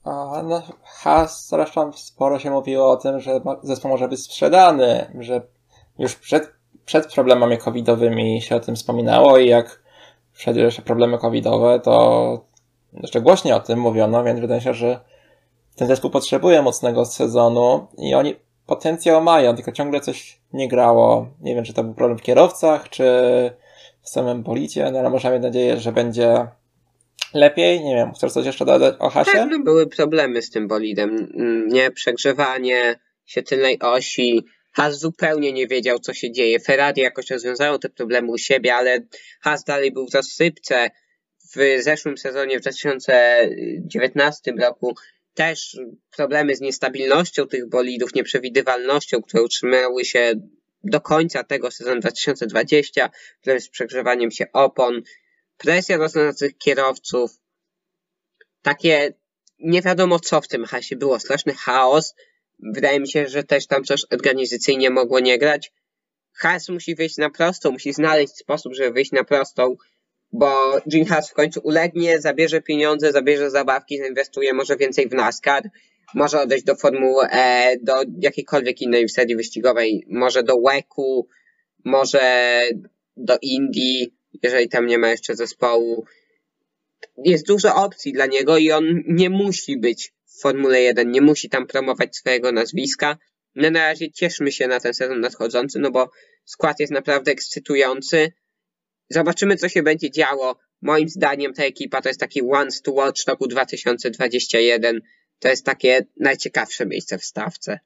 A, 0.04 0.42
no, 0.44 0.62
Has 0.82 1.48
zresztą 1.48 1.92
sporo 1.92 2.38
się 2.38 2.50
mówiło 2.50 2.90
o 2.90 2.96
tym, 2.96 3.20
że 3.20 3.40
zespół 3.62 3.90
może 3.90 4.08
być 4.08 4.24
sprzedany, 4.24 5.10
że 5.20 5.42
już 5.98 6.14
przed, 6.14 6.52
przed 6.84 7.14
problemami 7.14 7.58
covidowymi 7.58 8.42
się 8.42 8.56
o 8.56 8.60
tym 8.60 8.76
wspominało 8.76 9.38
i 9.38 9.48
jak 9.48 9.82
wszedły 10.32 10.62
jeszcze 10.62 10.82
problemy 10.82 11.18
covidowe, 11.18 11.80
to 11.80 12.44
jeszcze 12.92 13.20
głośniej 13.20 13.54
o 13.54 13.60
tym 13.60 13.78
mówiono, 13.78 14.24
więc 14.24 14.40
wydaje 14.40 14.60
się, 14.60 14.74
że 14.74 15.00
ten 15.76 15.88
zespół 15.88 16.10
potrzebuje 16.10 16.62
mocnego 16.62 17.04
sezonu 17.04 17.86
i 17.98 18.14
oni 18.14 18.36
potencjał 18.66 19.22
mają, 19.22 19.54
tylko 19.54 19.72
ciągle 19.72 20.00
coś 20.00 20.40
nie 20.52 20.68
grało. 20.68 21.28
Nie 21.40 21.54
wiem, 21.54 21.64
czy 21.64 21.72
to 21.72 21.84
był 21.84 21.94
problem 21.94 22.18
w 22.18 22.22
kierowcach, 22.22 22.88
czy 22.88 23.04
w 24.02 24.08
samym 24.08 24.44
policie, 24.44 24.90
no 24.92 24.98
ale 24.98 25.10
może 25.10 25.30
mieć 25.30 25.42
nadzieję, 25.42 25.80
że 25.80 25.92
będzie 25.92 26.46
lepiej. 27.34 27.84
Nie 27.84 27.94
wiem, 27.94 28.12
chcesz 28.12 28.32
coś 28.32 28.46
jeszcze 28.46 28.64
dodać 28.64 28.94
o 28.98 29.10
hasie? 29.10 29.32
Tak, 29.32 29.50
no 29.50 29.58
były 29.58 29.86
problemy 29.86 30.42
z 30.42 30.50
tym 30.50 30.68
bolidem. 30.68 31.32
Nie, 31.68 31.90
przegrzewanie, 31.90 32.94
świetlnej 33.26 33.78
osi. 33.80 34.44
Has 34.72 34.98
zupełnie 34.98 35.52
nie 35.52 35.66
wiedział, 35.66 35.98
co 35.98 36.14
się 36.14 36.32
dzieje. 36.32 36.60
Ferrari 36.60 37.02
jakoś 37.02 37.30
rozwiązało 37.30 37.78
te 37.78 37.88
problemy 37.88 38.30
u 38.30 38.38
siebie, 38.38 38.74
ale 38.74 39.00
Has 39.40 39.64
dalej 39.64 39.92
był 39.92 40.06
w 40.06 40.10
zasypce 40.10 40.90
w 41.56 41.82
zeszłym 41.82 42.18
sezonie, 42.18 42.58
w 42.58 42.62
2019 42.62 44.52
roku, 44.60 44.94
też 45.36 45.78
problemy 46.16 46.56
z 46.56 46.60
niestabilnością 46.60 47.46
tych 47.46 47.68
bolidów, 47.68 48.14
nieprzewidywalnością, 48.14 49.22
które 49.22 49.42
utrzymały 49.42 50.04
się 50.04 50.32
do 50.84 51.00
końca 51.00 51.44
tego 51.44 51.70
sezonu 51.70 52.00
2020, 52.00 53.10
problemy 53.40 53.60
z 53.60 53.68
przegrzewaniem 53.68 54.30
się 54.30 54.52
opon, 54.52 55.02
presja 55.56 55.96
rosnących 55.96 56.58
kierowców, 56.58 57.30
takie 58.62 59.14
nie 59.58 59.82
wiadomo 59.82 60.20
co 60.20 60.40
w 60.40 60.48
tym 60.48 60.64
hasie 60.64 60.96
było, 60.96 61.20
straszny 61.20 61.54
chaos. 61.54 62.14
Wydaje 62.58 63.00
mi 63.00 63.08
się, 63.08 63.28
że 63.28 63.44
też 63.44 63.66
tam 63.66 63.84
coś 63.84 64.02
organizacyjnie 64.10 64.90
mogło 64.90 65.20
nie 65.20 65.38
grać. 65.38 65.72
Has 66.32 66.68
musi 66.68 66.94
wyjść 66.94 67.16
na 67.16 67.30
prostą, 67.30 67.70
musi 67.70 67.92
znaleźć 67.92 68.36
sposób, 68.36 68.74
żeby 68.74 68.92
wyjść 68.92 69.12
na 69.12 69.24
prostą, 69.24 69.76
bo 70.32 70.80
Gene 70.86 71.04
Haas 71.04 71.30
w 71.30 71.34
końcu 71.34 71.60
ulegnie, 71.64 72.20
zabierze 72.20 72.62
pieniądze, 72.62 73.12
zabierze 73.12 73.50
zabawki, 73.50 73.98
zainwestuje 73.98 74.54
może 74.54 74.76
więcej 74.76 75.08
w 75.08 75.14
NASCAR, 75.14 75.70
może 76.14 76.40
odejść 76.40 76.64
do 76.64 76.76
Formuły 76.76 77.24
E, 77.30 77.76
do 77.82 77.94
jakiejkolwiek 78.20 78.82
innej 78.82 79.08
serii 79.08 79.36
wyścigowej, 79.36 80.06
może 80.10 80.42
do 80.42 80.54
WEC-u, 80.60 81.28
może 81.84 82.62
do 83.16 83.38
Indii, 83.42 84.14
jeżeli 84.42 84.68
tam 84.68 84.86
nie 84.86 84.98
ma 84.98 85.08
jeszcze 85.08 85.36
zespołu. 85.36 86.04
Jest 87.24 87.46
dużo 87.46 87.74
opcji 87.74 88.12
dla 88.12 88.26
niego 88.26 88.58
i 88.58 88.72
on 88.72 89.02
nie 89.06 89.30
musi 89.30 89.78
być 89.78 90.12
w 90.24 90.40
Formule 90.40 90.80
1, 90.80 91.10
nie 91.10 91.20
musi 91.20 91.48
tam 91.48 91.66
promować 91.66 92.16
swojego 92.16 92.52
nazwiska. 92.52 93.18
No 93.54 93.70
na 93.70 93.80
razie 93.80 94.12
cieszmy 94.12 94.52
się 94.52 94.66
na 94.66 94.80
ten 94.80 94.94
sezon 94.94 95.20
nadchodzący, 95.20 95.78
no 95.78 95.90
bo 95.90 96.10
skład 96.44 96.80
jest 96.80 96.92
naprawdę 96.92 97.32
ekscytujący. 97.32 98.32
Zobaczymy, 99.08 99.56
co 99.56 99.68
się 99.68 99.82
będzie 99.82 100.10
działo. 100.10 100.56
Moim 100.82 101.08
zdaniem 101.08 101.54
ta 101.54 101.64
ekipa 101.64 102.02
to 102.02 102.08
jest 102.08 102.20
taki 102.20 102.42
once 102.42 102.82
to 102.82 102.92
watch 102.92 103.26
roku 103.28 103.46
2021. 103.46 105.00
To 105.38 105.48
jest 105.48 105.66
takie 105.66 106.06
najciekawsze 106.20 106.86
miejsce 106.86 107.18
w 107.18 107.24
stawce. 107.24 107.80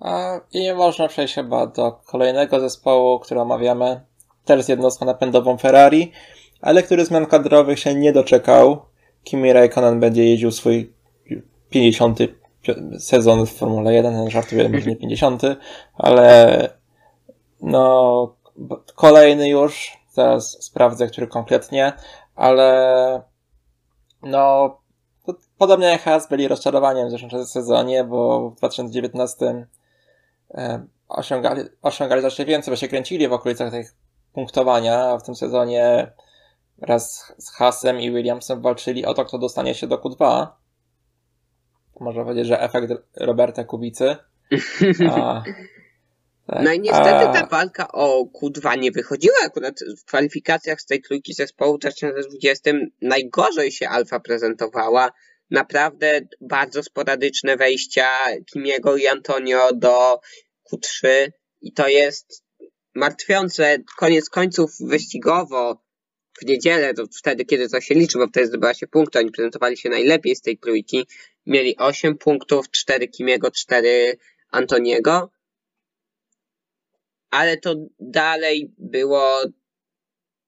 A, 0.00 0.40
I 0.52 0.72
można 0.72 1.08
przejść 1.08 1.34
chyba 1.34 1.66
do 1.66 1.92
kolejnego 1.92 2.60
zespołu, 2.60 3.20
który 3.20 3.40
omawiamy. 3.40 4.00
Też 4.44 4.68
jednostką 4.68 5.06
napędową 5.06 5.58
Ferrari, 5.58 6.12
ale 6.60 6.82
który 6.82 7.04
zmian 7.04 7.26
kadrowych 7.26 7.78
się 7.78 7.94
nie 7.94 8.12
doczekał. 8.12 8.82
Kimi 9.24 9.52
Raikkonen 9.52 10.00
będzie 10.00 10.24
jeździł 10.24 10.50
swój 10.50 10.92
50 11.70 12.18
sezon 12.98 13.46
w 13.46 13.52
Formule 13.52 13.94
1, 13.94 14.30
żartuję, 14.30 14.68
może 14.68 14.90
nie 14.90 14.96
50, 14.96 15.42
ale 15.94 16.68
no 17.60 18.36
kolejny 18.94 19.48
już, 19.48 19.97
zaraz 20.18 20.64
sprawdzę, 20.64 21.06
który 21.06 21.26
konkretnie, 21.26 21.92
ale 22.34 23.22
no 24.22 24.76
podobnie 25.58 25.86
jak 25.86 26.02
Haas 26.02 26.28
byli 26.28 26.48
rozczarowaniem 26.48 27.08
w 27.08 27.10
zeszłym 27.10 27.46
sezonie, 27.46 28.04
bo 28.04 28.50
w 28.50 28.56
2019 28.56 29.66
e, 30.54 30.86
osiągali, 31.08 31.62
osiągali 31.82 32.20
znacznie 32.20 32.44
więcej, 32.44 32.72
bo 32.72 32.76
się 32.76 32.88
kręcili 32.88 33.28
w 33.28 33.32
okolicach 33.32 33.70
tych 33.70 33.94
punktowania, 34.32 35.00
a 35.00 35.18
w 35.18 35.22
tym 35.22 35.34
sezonie 35.34 36.12
raz 36.78 37.34
z 37.38 37.50
Haasem 37.50 38.00
i 38.00 38.10
Williamsem 38.10 38.62
walczyli 38.62 39.06
o 39.06 39.14
to, 39.14 39.24
kto 39.24 39.38
dostanie 39.38 39.74
się 39.74 39.86
do 39.86 39.96
Q2. 39.96 40.46
Można 42.00 42.24
powiedzieć, 42.24 42.46
że 42.46 42.60
efekt 42.60 42.92
Roberta 43.16 43.64
Kubicy. 43.64 44.16
A, 45.10 45.42
tak, 46.48 46.64
no 46.64 46.72
i 46.72 46.80
niestety 46.80 47.24
ta 47.32 47.46
walka 47.50 47.88
o 47.92 48.24
Q2 48.24 48.78
nie 48.78 48.92
wychodziła. 48.92 49.36
Akurat 49.44 49.74
w 49.98 50.04
kwalifikacjach 50.04 50.80
z 50.80 50.86
tej 50.86 51.02
trójki 51.02 51.34
zespołu 51.34 51.76
w 51.76 51.80
2020 51.80 52.70
najgorzej 53.02 53.72
się 53.72 53.88
Alfa 53.88 54.20
prezentowała. 54.20 55.10
Naprawdę 55.50 56.20
bardzo 56.40 56.82
sporadyczne 56.82 57.56
wejścia 57.56 58.08
Kimiego 58.52 58.96
i 58.96 59.06
Antonio 59.06 59.72
do 59.74 60.20
Q3 60.72 61.08
i 61.60 61.72
to 61.72 61.88
jest 61.88 62.44
martwiące. 62.94 63.76
Koniec 63.98 64.28
końców 64.28 64.70
wyścigowo 64.80 65.82
w 66.40 66.44
niedzielę, 66.46 66.94
to 66.94 67.04
wtedy, 67.18 67.44
kiedy 67.44 67.68
to 67.68 67.80
się 67.80 67.94
liczy, 67.94 68.18
bo 68.18 68.26
wtedy 68.26 68.46
zdobyła 68.46 68.74
się 68.74 68.86
punkty, 68.86 69.18
oni 69.18 69.30
prezentowali 69.30 69.76
się 69.76 69.88
najlepiej 69.88 70.36
z 70.36 70.40
tej 70.40 70.58
trójki. 70.58 71.06
Mieli 71.46 71.76
8 71.76 72.18
punktów, 72.18 72.70
4 72.70 73.08
Kimiego, 73.08 73.50
4 73.50 74.18
Antoniego 74.50 75.30
ale 77.30 77.56
to 77.56 77.74
dalej 78.00 78.72
było, 78.78 79.40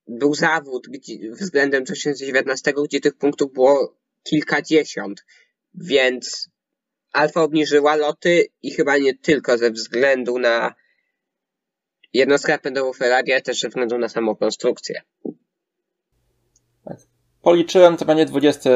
był 0.08 0.34
zawód 0.34 0.88
gdzie, 0.88 1.32
względem 1.32 1.84
2019, 1.84 2.72
gdzie 2.84 3.00
tych 3.00 3.14
punktów 3.14 3.52
było 3.52 3.96
kilkadziesiąt, 4.22 5.24
więc 5.74 6.50
Alfa 7.12 7.42
obniżyła 7.42 7.96
loty 7.96 8.46
i 8.62 8.70
chyba 8.70 8.98
nie 8.98 9.14
tylko 9.14 9.58
ze 9.58 9.70
względu 9.70 10.38
na 10.38 10.74
jednostkę 12.12 12.52
napędową 12.52 12.92
Ferrari, 12.92 13.32
ale 13.32 13.42
też 13.42 13.60
ze 13.60 13.68
względu 13.68 13.98
na 13.98 14.08
samą 14.08 14.36
konstrukcję. 14.36 15.02
Tak. 16.84 16.96
Policzyłem, 17.42 17.96
to 17.96 18.04
będzie 18.04 18.24
20. 18.26 18.70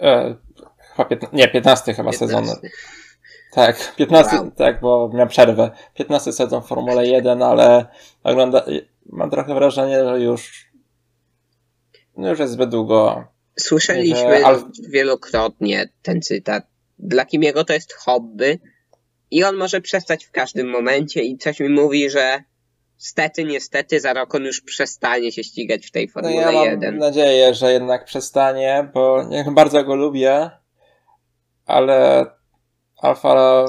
E, 0.00 0.36
chyba 0.96 1.08
15, 1.08 1.36
nie, 1.36 1.48
15 1.48 1.94
chyba 1.94 2.10
15. 2.10 2.18
sezon. 2.18 2.70
Tak, 3.52 3.94
15, 3.96 4.36
wow. 4.36 4.50
tak, 4.50 4.80
bo 4.80 5.10
miałem 5.12 5.28
przerwę. 5.28 5.70
15 5.94 6.32
sezon 6.32 6.62
w 6.62 6.66
Formule 6.66 7.06
1, 7.06 7.42
ale 7.42 7.86
ogląda, 8.22 8.64
mam 9.06 9.30
trochę 9.30 9.54
wrażenie, 9.54 10.04
że 10.04 10.20
już, 10.20 10.70
no 12.16 12.30
już 12.30 12.38
jest 12.38 12.52
zbyt 12.52 12.70
długo. 12.70 13.24
Słyszeliśmy 13.58 14.46
Alf... 14.46 14.62
wielokrotnie 14.88 15.88
ten 16.02 16.22
cytat. 16.22 16.66
Dla 16.98 17.24
Kimiego 17.24 17.64
to 17.64 17.72
jest 17.72 17.92
hobby 17.92 18.60
i 19.30 19.44
on 19.44 19.56
może 19.56 19.80
przestać 19.80 20.24
w 20.24 20.30
każdym 20.30 20.70
momencie 20.70 21.22
i 21.22 21.38
coś 21.38 21.60
mi 21.60 21.68
mówi, 21.68 22.10
że 22.10 22.42
stety, 22.96 23.44
niestety 23.44 24.00
za 24.00 24.12
rok 24.12 24.34
on 24.34 24.44
już 24.44 24.60
przestanie 24.60 25.32
się 25.32 25.44
ścigać 25.44 25.86
w 25.86 25.90
tej 25.90 26.08
Formule 26.08 26.44
no 26.44 26.52
ja 26.52 26.70
1. 26.70 26.90
Mam 26.90 26.98
nadzieję, 26.98 27.54
że 27.54 27.72
jednak 27.72 28.04
przestanie, 28.04 28.88
bo 28.94 29.26
ja 29.30 29.50
bardzo 29.50 29.84
go 29.84 29.94
lubię, 29.94 30.50
ale 31.66 32.26
Alfa 32.98 33.64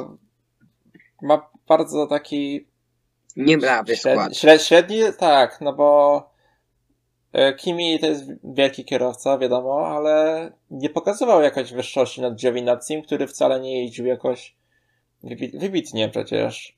ma 1.22 1.50
bardzo 1.68 2.08
taki 2.08 2.68
niebrawy 3.36 3.96
skład. 3.96 4.38
Średni, 4.38 4.66
średni, 4.66 5.00
tak, 5.18 5.62
no 5.62 5.74
bo 5.74 6.24
e, 7.34 7.54
Kimi 7.54 8.00
to 8.00 8.06
jest 8.06 8.24
wielki 8.44 8.86
kierowca, 8.86 9.38
wiadomo, 9.38 9.88
ale 9.88 10.52
nie 10.72 10.90
pokazywał 10.90 11.42
jakoś 11.42 11.74
wyższości 11.74 12.22
nad 12.22 12.36
Giovinazzi, 12.36 13.04
który 13.04 13.28
wcale 13.28 13.60
nie 13.60 13.82
jeździł 13.82 14.06
jakoś 14.06 14.56
wybitnie 15.54 16.10
przecież. 16.10 16.78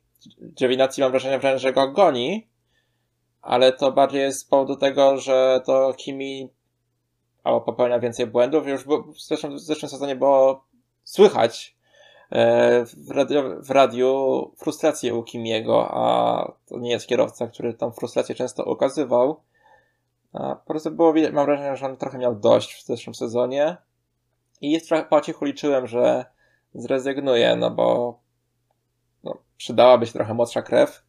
Giovinazzi 0.54 1.02
mam 1.02 1.12
wrażenie, 1.12 1.60
że 1.60 1.74
go 1.74 1.92
goni, 1.92 2.48
ale 3.42 3.74
to 3.74 3.92
bardziej 3.92 4.22
jest 4.22 4.40
z 4.40 4.46
powodu 4.46 4.76
tego, 4.76 5.18
że 5.18 5.62
to 5.66 5.94
Kimi 5.94 6.50
albo 7.44 7.62
popełnia 7.62 8.00
więcej 8.00 8.28
błędów. 8.28 8.68
Już 8.68 8.86
w 8.86 9.22
zeszłym, 9.28 9.56
w 9.56 9.60
zeszłym 9.60 9.90
sezonie 9.90 10.16
było 10.16 10.66
słychać 11.04 11.76
w, 12.32 13.12
radio, 13.12 13.44
w 13.62 13.70
radiu 13.70 14.52
frustrację 14.58 15.16
u 15.16 15.24
Kimiego, 15.24 15.88
a 15.92 16.54
to 16.66 16.80
nie 16.80 16.92
jest 16.92 17.08
kierowca, 17.08 17.48
który 17.48 17.74
tą 17.74 17.92
frustrację 17.92 18.36
często 18.36 18.66
okazywał. 18.66 19.42
A 20.34 20.56
po 20.56 20.66
prostu 20.66 20.92
było 20.92 21.14
widać, 21.14 21.34
mam 21.34 21.46
wrażenie, 21.46 21.78
że 21.78 21.86
on 21.86 21.98
trochę 21.98 22.18
miał 22.18 22.36
dość 22.36 22.76
w 22.76 22.86
zeszłym 22.86 23.16
sezonie 23.16 23.78
i 24.62 24.72
jest 24.72 24.88
trochę 24.88 25.04
po 25.04 25.22
cichu 25.22 25.46
liczyłem, 25.46 25.88
że 25.88 26.26
zrezygnuje, 26.74 27.56
no 27.56 27.72
bo 27.72 28.20
no, 29.24 29.38
przydałaby 29.58 30.06
się 30.06 30.14
trochę 30.14 30.34
młodsza 30.34 30.62
krew, 30.62 31.04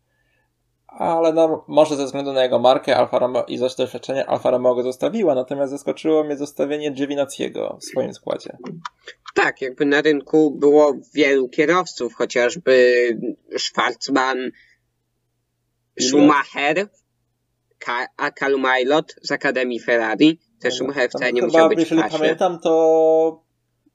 ale 0.98 1.33
no, 1.33 1.64
może 1.68 1.96
ze 1.96 2.05
względu 2.05 2.33
na 2.33 2.42
jego 2.42 2.59
markę 2.59 2.96
Alfa 2.96 3.18
Romeo 3.18 3.44
i 3.44 3.59
doświadczenie 3.59 4.26
Alfa 4.26 4.50
Romeo 4.50 4.74
go 4.74 4.83
zostawiła, 4.83 5.35
natomiast 5.35 5.72
zaskoczyło 5.72 6.24
mnie 6.24 6.37
zostawienie 6.37 6.90
Giovinazziego 6.90 7.78
w 7.81 7.85
swoim 7.85 8.14
składzie. 8.14 8.57
Tak, 9.35 9.62
jakby 9.62 9.87
na 9.87 10.00
rynku 10.00 10.50
było 10.50 10.94
wielu 11.14 11.48
kierowców, 11.48 12.14
chociażby 12.14 12.94
Schwarzman, 13.59 14.50
Schumacher, 16.00 16.88
a 18.16 18.31
Calum 18.31 18.64
Aylot 18.64 19.14
z 19.22 19.33
Akademii 19.33 19.81
Ferrari. 19.81 20.40
Też 20.61 20.74
Schumacher 20.74 21.11
wcale 21.11 21.33
nie 21.33 21.42
musiał 21.42 21.68
być 21.68 21.78
Jeżeli 21.78 22.02
pamiętam, 22.11 22.59
to 22.59 23.42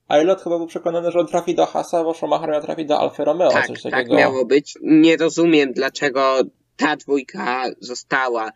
Aylot 0.07 0.41
chyba 0.41 0.57
był 0.57 0.67
przekonany, 0.67 1.11
że 1.11 1.19
on 1.19 1.27
trafi 1.27 1.55
do 1.55 1.65
Hasa, 1.65 2.03
bo 2.03 2.13
Schumacher 2.13 2.49
miał 2.49 2.61
trafić 2.61 2.87
do 2.87 2.99
Alfa 2.99 3.23
Romeo. 3.23 3.51
Tak, 3.51 3.67
coś 3.67 3.81
tak 3.81 3.91
takiego. 3.91 4.09
tak 4.09 4.19
miało 4.19 4.45
być. 4.45 4.77
Nie 4.81 5.17
rozumiem, 5.17 5.73
dlaczego 5.73 6.43
ta 6.77 6.95
dwójka 6.95 7.63
została. 7.79 8.51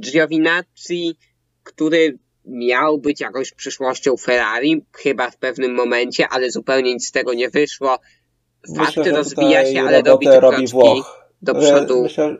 Giovinazzi, 0.00 1.16
który 1.62 2.18
miał 2.44 2.98
być 2.98 3.20
jakąś 3.20 3.52
przyszłością 3.52 4.16
Ferrari, 4.16 4.84
chyba 4.92 5.30
w 5.30 5.36
pewnym 5.36 5.74
momencie, 5.74 6.28
ale 6.28 6.50
zupełnie 6.50 6.94
nic 6.94 7.08
z 7.08 7.12
tego 7.12 7.34
nie 7.34 7.50
wyszło. 7.50 7.98
Fakt 8.76 8.96
Myślę, 8.96 9.12
rozwija 9.12 9.72
się, 9.72 9.80
ale 9.80 10.02
robi 10.02 10.26
robi 10.28 10.66
Włoch. 10.66 11.28
do 11.42 11.54
przodu. 11.54 12.02
Myślę, 12.02 12.36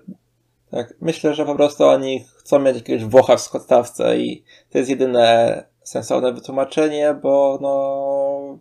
Tak, 0.71 0.95
myślę, 1.01 1.35
że 1.35 1.45
po 1.45 1.55
prostu 1.55 1.85
oni 1.85 2.25
chcą 2.39 2.59
mieć 2.59 2.77
jakiegoś 2.77 3.05
Włocha 3.05 3.37
w 3.37 3.41
składce 3.41 4.19
i 4.19 4.45
to 4.71 4.79
jest 4.79 4.91
jedyne 4.91 5.65
sensowne 5.83 6.33
wytłumaczenie, 6.33 7.15
bo 7.23 7.59
no 7.63 8.59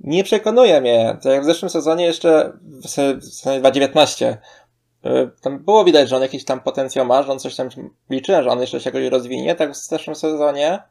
nie 0.00 0.24
przekonuje 0.24 0.80
mnie. 0.80 1.16
Tak 1.22 1.32
jak 1.32 1.42
w 1.42 1.46
zeszłym 1.46 1.70
sezonie 1.70 2.04
jeszcze 2.04 2.52
w 2.62 2.88
sezonie 2.88 3.60
2019 3.60 4.28
y, 4.28 4.38
tam 5.40 5.64
było 5.64 5.84
widać, 5.84 6.08
że 6.08 6.16
on 6.16 6.22
jakiś 6.22 6.44
tam 6.44 6.60
potencjał 6.60 7.06
ma, 7.06 7.22
że 7.22 7.32
on 7.32 7.38
coś 7.38 7.56
tam 7.56 7.68
liczy, 8.10 8.32
że 8.42 8.50
on 8.50 8.60
jeszcze 8.60 8.80
się 8.80 8.90
jakoś 8.90 9.04
rozwinie, 9.04 9.54
tak 9.54 9.72
w 9.72 9.76
zeszłym 9.76 10.16
sezonie 10.16 10.82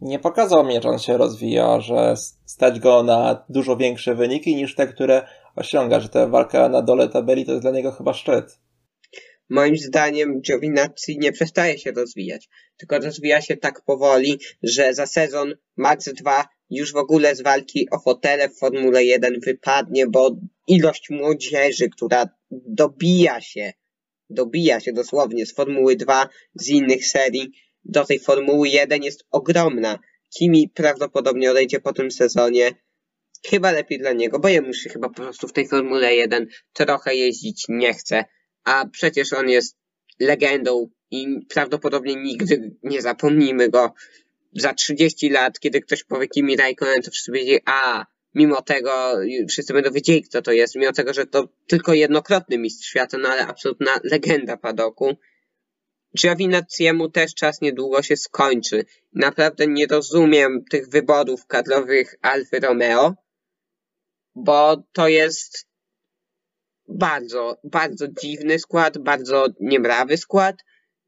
nie 0.00 0.18
pokazał 0.18 0.64
mnie, 0.64 0.82
że 0.82 0.88
on 0.88 0.98
się 0.98 1.16
rozwija, 1.16 1.80
że 1.80 2.14
stać 2.46 2.80
go 2.80 3.02
na 3.02 3.44
dużo 3.48 3.76
większe 3.76 4.14
wyniki 4.14 4.54
niż 4.56 4.74
te, 4.74 4.86
które 4.86 5.26
osiąga, 5.56 6.00
że 6.00 6.08
ta 6.08 6.26
walka 6.26 6.68
na 6.68 6.82
dole 6.82 7.08
tabeli 7.08 7.46
to 7.46 7.52
jest 7.52 7.62
dla 7.64 7.70
niego 7.70 7.92
chyba 7.92 8.14
szczyt. 8.14 8.58
Moim 9.48 9.76
zdaniem 9.76 10.40
Giovinazzi 10.40 11.18
nie 11.18 11.32
przestaje 11.32 11.78
się 11.78 11.92
rozwijać, 11.92 12.48
tylko 12.76 12.98
rozwija 12.98 13.40
się 13.40 13.56
tak 13.56 13.84
powoli, 13.84 14.38
że 14.62 14.94
za 14.94 15.06
sezon 15.06 15.54
Max 15.76 16.08
2 16.14 16.44
już 16.70 16.92
w 16.92 16.96
ogóle 16.96 17.36
z 17.36 17.42
walki 17.42 17.88
o 17.90 17.98
fotele 17.98 18.48
w 18.48 18.58
Formule 18.58 19.04
1 19.04 19.40
wypadnie, 19.40 20.06
bo 20.06 20.36
ilość 20.66 21.10
młodzieży, 21.10 21.88
która 21.88 22.28
dobija 22.50 23.40
się, 23.40 23.72
dobija 24.30 24.80
się 24.80 24.92
dosłownie 24.92 25.46
z 25.46 25.54
Formuły 25.54 25.96
2, 25.96 26.28
z 26.54 26.68
innych 26.68 27.06
serii, 27.06 27.52
do 27.84 28.04
tej 28.04 28.18
Formuły 28.18 28.68
1 28.68 29.02
jest 29.02 29.24
ogromna. 29.30 29.98
Kimi 30.38 30.68
prawdopodobnie 30.68 31.50
odejdzie 31.50 31.80
po 31.80 31.92
tym 31.92 32.10
sezonie. 32.10 32.70
Chyba 33.46 33.72
lepiej 33.72 33.98
dla 33.98 34.12
niego, 34.12 34.38
bo 34.38 34.48
jemu 34.48 34.74
się 34.74 34.90
chyba 34.90 35.08
po 35.08 35.14
prostu 35.14 35.48
w 35.48 35.52
tej 35.52 35.68
Formule 35.68 36.14
1 36.14 36.46
trochę 36.72 37.14
jeździć 37.14 37.64
nie 37.68 37.94
chce. 37.94 38.24
A 38.64 38.86
przecież 38.92 39.32
on 39.32 39.48
jest 39.48 39.76
legendą 40.20 40.90
i 41.10 41.26
prawdopodobnie 41.48 42.16
nigdy 42.16 42.76
nie 42.82 43.02
zapomnimy 43.02 43.68
go. 43.68 43.92
Za 44.52 44.74
30 44.74 45.30
lat, 45.30 45.60
kiedy 45.60 45.80
ktoś 45.80 46.04
powie 46.04 46.28
Kimi 46.28 46.56
Raikkonen, 46.56 47.02
to 47.02 47.10
wszyscy 47.10 47.32
będzie, 47.32 47.58
a 47.64 48.06
mimo 48.34 48.62
tego 48.62 49.14
wszyscy 49.48 49.72
będą 49.72 49.92
wiedzieli, 49.92 50.22
kto 50.22 50.42
to 50.42 50.52
jest, 50.52 50.74
mimo 50.76 50.92
tego, 50.92 51.14
że 51.14 51.26
to 51.26 51.48
tylko 51.66 51.94
jednokrotny 51.94 52.58
mistrz 52.58 52.88
świata, 52.88 53.18
no 53.18 53.28
ale 53.28 53.46
absolutna 53.46 54.00
legenda 54.04 54.56
padoku. 54.56 55.16
Giovinazziemu 56.18 57.10
też 57.10 57.34
czas 57.34 57.60
niedługo 57.60 58.02
się 58.02 58.16
skończy. 58.16 58.84
Naprawdę 59.12 59.66
nie 59.66 59.86
rozumiem 59.86 60.64
tych 60.70 60.88
wyborów 60.88 61.46
kadrowych 61.46 62.14
Alfy 62.22 62.60
Romeo, 62.60 63.14
bo 64.34 64.82
to 64.92 65.08
jest 65.08 65.68
bardzo, 66.88 67.60
bardzo 67.64 68.06
dziwny 68.22 68.58
skład, 68.58 68.98
bardzo 68.98 69.46
niemrawy 69.60 70.16
skład 70.16 70.56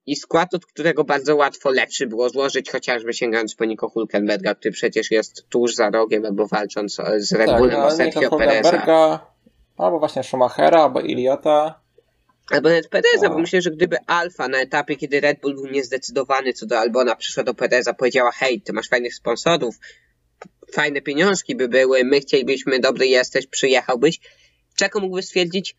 i 0.07 0.17
skład, 0.17 0.55
od 0.55 0.67
którego 0.67 1.05
bardzo 1.05 1.37
łatwo 1.37 1.71
lepszy 1.71 2.07
było 2.07 2.29
złożyć, 2.29 2.71
chociażby 2.71 3.15
sięgając 3.15 3.55
po 3.55 3.65
Nico 3.65 3.89
Hulkenberga, 3.89 4.55
który 4.55 4.73
przecież 4.73 5.11
jest 5.11 5.49
tuż 5.49 5.75
za 5.75 5.91
rogiem, 5.91 6.25
albo 6.27 6.47
walcząc 6.47 6.97
z 7.17 7.33
Red 7.33 7.47
tak, 7.47 7.59
Bullem 7.59 7.81
no, 7.81 7.87
o 7.87 7.91
Sergio 7.91 8.39
Pereza. 8.39 9.27
Albo 9.77 9.99
właśnie 9.99 10.23
Schumachera, 10.23 10.83
albo 10.83 11.01
Iliota. 11.01 11.81
Albo 12.51 12.69
nawet 12.69 12.89
Pereza, 12.89 13.29
bo 13.29 13.39
myślę, 13.39 13.63
że 13.63 13.71
gdyby 13.71 13.97
Alfa 14.07 14.49
na 14.49 14.59
etapie, 14.59 14.97
kiedy 14.97 15.21
Red 15.21 15.41
Bull 15.41 15.55
był 15.55 15.67
niezdecydowany 15.67 16.53
co 16.53 16.67
do 16.67 16.79
Albona, 16.79 17.17
przyszła 17.17 17.43
do 17.43 17.55
Pereza, 17.55 17.95
powiedziała, 17.95 18.31
hej, 18.33 18.61
ty 18.61 18.73
masz 18.73 18.89
fajnych 18.89 19.15
sponsorów, 19.15 19.75
fajne 20.73 21.01
pieniążki 21.01 21.57
by 21.57 21.69
były, 21.69 22.05
my 22.05 22.21
chcielibyśmy, 22.21 22.81
dobry 22.81 23.07
jesteś, 23.07 23.47
przyjechałbyś. 23.47 24.21
Czeko 24.77 25.01
mógłby 25.01 25.23
stwierdzić, 25.23 25.77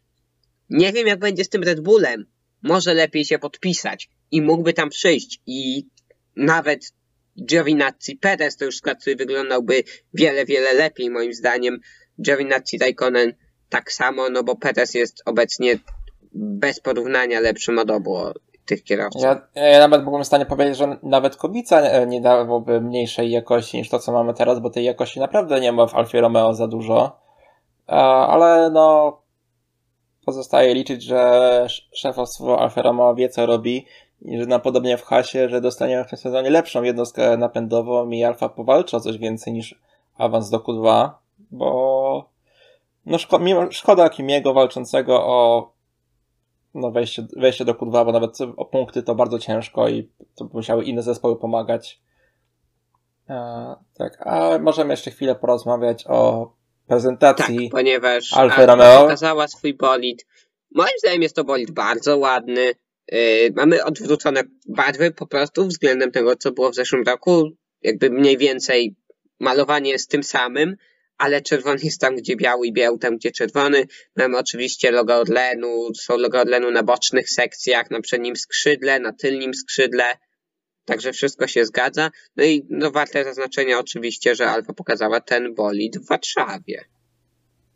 nie 0.70 0.94
wiem 0.94 1.08
jak 1.08 1.20
będzie 1.20 1.44
z 1.44 1.50
tym 1.50 1.64
Red 1.64 1.80
Bullem, 1.80 2.26
może 2.64 2.94
lepiej 2.94 3.26
się 3.26 3.40
podpisać 3.40 4.10
i 4.32 4.42
mógłby 4.42 4.74
tam 4.74 4.90
przyjść 4.90 5.42
i 5.48 5.88
nawet 6.36 6.94
Giovinazzi 7.46 8.16
Perez 8.22 8.58
to 8.58 8.66
już 8.66 8.78
skład, 8.78 9.02
który 9.02 9.16
wyglądałby 9.16 9.84
wiele, 10.14 10.46
wiele 10.46 10.74
lepiej 10.74 11.10
moim 11.10 11.34
zdaniem. 11.34 11.80
Giovinazzi 12.22 12.78
Raikkonen 12.78 13.34
tak 13.70 13.92
samo, 13.92 14.30
no 14.30 14.44
bo 14.44 14.56
Perez 14.56 14.94
jest 14.94 15.22
obecnie 15.26 15.80
bez 16.34 16.80
porównania 16.80 17.40
lepszym 17.40 17.80
od 17.80 17.92
obu 17.92 18.18
tych 18.66 18.84
kierowców. 18.84 19.22
Ja, 19.22 19.48
ja 19.56 19.80
nawet 19.80 20.04
byłbym 20.04 20.24
w 20.24 20.28
stanie 20.28 20.46
powiedzieć, 20.46 20.78
że 20.78 20.98
nawet 21.04 21.36
Kubica 21.36 22.06
nie 22.06 22.22
dałoby 22.22 22.82
mniejszej 22.82 23.32
jakości 23.32 23.78
niż 23.78 23.90
to, 23.90 24.00
co 24.00 24.12
mamy 24.12 24.34
teraz, 24.34 24.60
bo 24.60 24.70
tej 24.70 24.86
jakości 24.86 25.20
naprawdę 25.20 25.60
nie 25.60 25.72
ma 25.72 25.88
w 25.88 25.96
Alfie 25.96 26.22
Romeo 26.22 26.54
za 26.54 26.68
dużo. 26.68 27.20
Ale 27.88 28.70
no, 28.70 29.22
pozostaje 30.26 30.74
liczyć, 30.74 31.04
że 31.04 31.68
szefostwo 31.94 32.60
Alfa 32.60 32.82
Romeo 32.82 33.16
wie, 33.16 33.30
co 33.30 33.46
robi 33.46 33.86
i 34.22 34.40
że 34.40 34.46
na 34.46 34.60
podobnie 34.60 34.98
w 34.98 35.04
hasie, 35.04 35.50
że 35.50 35.62
dostaniemy 35.62 36.04
w 36.04 36.10
tym 36.10 36.20
sezonie 36.20 36.50
lepszą 36.50 36.84
jednostkę 36.84 37.38
napędową 37.38 38.10
i 38.10 38.24
Alfa 38.24 38.50
powalczy 38.50 38.98
o 38.98 39.00
coś 39.00 39.18
więcej 39.18 39.54
niż 39.54 39.80
awans 40.18 40.50
do 40.50 40.60
Q2, 40.60 41.10
bo 41.52 42.30
no 43.06 43.18
szko 43.18 43.40
mimo, 43.40 43.72
szkoda 43.72 44.10
Kimiego 44.10 44.54
walczącego 44.54 45.26
o 45.26 45.72
no 46.74 46.92
wejście, 46.92 47.28
wejście 47.38 47.66
do 47.66 47.74
Q2, 47.74 48.06
bo 48.06 48.12
nawet 48.12 48.38
o 48.58 48.66
punkty 48.66 49.04
to 49.04 49.16
bardzo 49.16 49.40
ciężko 49.40 49.90
i 49.90 50.10
to 50.36 50.50
musiały 50.54 50.84
inne 50.84 51.04
zespoły 51.04 51.36
pomagać. 51.36 52.02
E, 53.30 53.76
tak, 53.94 54.28
a 54.28 54.60
możemy 54.60 54.94
jeszcze 54.94 55.12
chwilę 55.12 55.36
porozmawiać 55.36 56.06
o 56.08 56.52
prezentacji 56.88 57.58
tak, 57.58 57.72
ponieważ 57.72 58.34
Alfa 58.34 58.66
Romeo 58.66 59.02
pokazała 59.02 59.48
swój 59.48 59.74
bolid. 59.74 60.26
Moim 60.72 60.94
zdaniem 61.00 61.22
jest 61.22 61.36
to 61.36 61.44
bolid 61.44 61.72
bardzo 61.72 62.18
ładny. 62.18 62.72
Yy, 63.12 63.20
mamy 63.56 63.84
odwrócone 63.84 64.44
barwy 64.68 65.12
po 65.12 65.28
prostu 65.28 65.68
względem 65.68 66.12
tego, 66.12 66.36
co 66.36 66.52
było 66.52 66.72
w 66.72 66.76
zeszłym 66.76 67.04
roku. 67.04 67.50
Jakby 67.82 68.10
mniej 68.10 68.38
więcej 68.38 68.96
malowanie 69.40 69.92
jest 69.92 70.10
tym 70.10 70.24
samym, 70.24 70.76
ale 71.18 71.42
czerwony 71.42 71.80
jest 71.84 72.02
tam, 72.02 72.16
gdzie 72.16 72.36
biały 72.36 72.68
i 72.68 72.74
biały 72.74 73.00
tam, 73.00 73.18
gdzie 73.18 73.32
czerwony. 73.32 73.88
Mamy 74.16 74.38
oczywiście 74.38 74.92
logo 74.92 75.16
Orlenu, 75.16 75.90
są 75.96 76.18
logo 76.18 76.40
Orlenu 76.42 76.72
na 76.72 76.84
bocznych 76.84 77.30
sekcjach, 77.30 77.92
na 77.92 78.02
przednim 78.02 78.36
skrzydle, 78.36 79.00
na 79.00 79.14
tylnym 79.14 79.54
skrzydle. 79.54 80.04
Także 80.86 81.14
wszystko 81.14 81.48
się 81.48 81.66
zgadza. 81.66 82.12
No 82.36 82.44
i 82.44 82.68
no, 82.70 82.92
warte 82.92 83.24
zaznaczenia 83.24 83.80
oczywiście, 83.80 84.36
że 84.36 84.50
Alfa 84.50 84.74
pokazała 84.74 85.20
ten 85.20 85.56
bolid 85.56 85.98
w 85.98 86.08
Warszawie. 86.08 86.86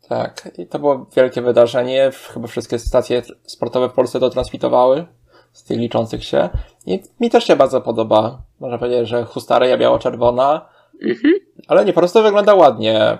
Tak, 0.08 0.50
i 0.58 0.66
to 0.66 0.78
było 0.78 1.06
wielkie 1.16 1.42
wydarzenie. 1.42 2.10
Chyba 2.34 2.46
wszystkie 2.46 2.78
stacje 2.78 3.22
sportowe 3.46 3.88
w 3.88 3.92
Polsce 3.92 4.20
to 4.20 4.30
transmitowały 4.30 5.06
z 5.52 5.64
tych 5.64 5.78
liczących 5.78 6.24
się. 6.24 6.48
I 6.86 7.02
mi 7.20 7.30
też 7.30 7.44
się 7.44 7.56
bardzo 7.56 7.80
podoba. 7.80 8.42
Można 8.60 8.78
powiedzieć, 8.78 9.08
że 9.08 9.24
hustareja 9.24 9.78
biało-czerwona, 9.78 10.68
mhm. 11.02 11.34
ale 11.68 11.84
nie 11.84 11.92
po 11.92 12.00
prostu 12.00 12.22
wygląda 12.22 12.54
ładnie. 12.54 13.18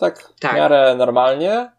Tak, 0.00 0.32
tak 0.40 0.52
w 0.52 0.54
miarę 0.54 0.94
normalnie 0.98 1.72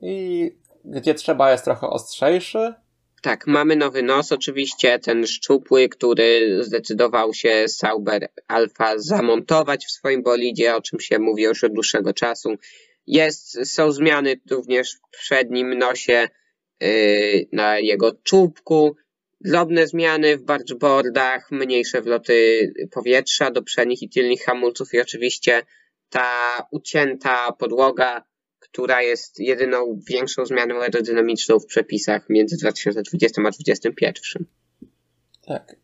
i 0.00 0.56
gdzie 0.84 1.14
trzeba 1.14 1.50
jest 1.50 1.64
trochę 1.64 1.86
ostrzejszy. 1.86 2.74
Tak, 3.22 3.46
mamy 3.46 3.76
nowy 3.76 4.02
nos, 4.02 4.32
oczywiście 4.32 4.98
ten 4.98 5.26
szczupły, 5.26 5.88
który 5.88 6.58
zdecydował 6.64 7.34
się 7.34 7.64
Sauber 7.68 8.28
Alfa 8.48 8.98
zamontować 8.98 9.86
w 9.86 9.90
swoim 9.90 10.22
bolidzie, 10.22 10.76
o 10.76 10.80
czym 10.80 11.00
się 11.00 11.18
mówi 11.18 11.42
już 11.42 11.64
od 11.64 11.72
dłuższego 11.72 12.12
czasu. 12.12 12.54
Jest, 13.06 13.74
są 13.74 13.92
zmiany 13.92 14.40
również 14.50 14.94
w 14.94 15.00
przednim 15.10 15.78
nosie 15.78 16.28
yy, 16.80 16.88
na 17.52 17.78
jego 17.78 18.12
czubku, 18.22 18.96
drobne 19.40 19.86
zmiany 19.86 20.36
w 20.36 20.42
bargeboardach, 20.42 21.50
mniejsze 21.50 22.02
wloty 22.02 22.68
powietrza 22.90 23.50
do 23.50 23.62
przednich 23.62 24.02
i 24.02 24.08
tylnych 24.08 24.42
hamulców 24.42 24.94
i 24.94 25.00
oczywiście 25.00 25.62
ta 26.10 26.62
ucięta 26.70 27.52
podłoga 27.52 28.31
która 28.62 29.02
jest 29.02 29.38
jedyną 29.38 30.00
większą 30.10 30.46
zmianą 30.46 30.80
aerodynamiczną 30.80 31.58
w 31.58 31.66
przepisach 31.66 32.28
między 32.28 32.56
2020 32.56 33.42
a 33.42 33.50
2021. 33.50 34.46
Tak. 35.46 35.76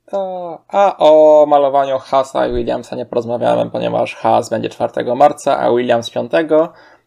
A 0.68 0.96
o 0.98 1.46
malowaniu 1.48 1.98
Haasa 1.98 2.46
i 2.48 2.52
Williamsa 2.52 2.96
nie 2.96 3.06
porozmawiałem, 3.06 3.70
ponieważ 3.70 4.14
Haas 4.14 4.50
będzie 4.50 4.68
4 4.68 5.14
marca, 5.16 5.58
a 5.58 5.70
Williams 5.76 6.10
5, 6.10 6.32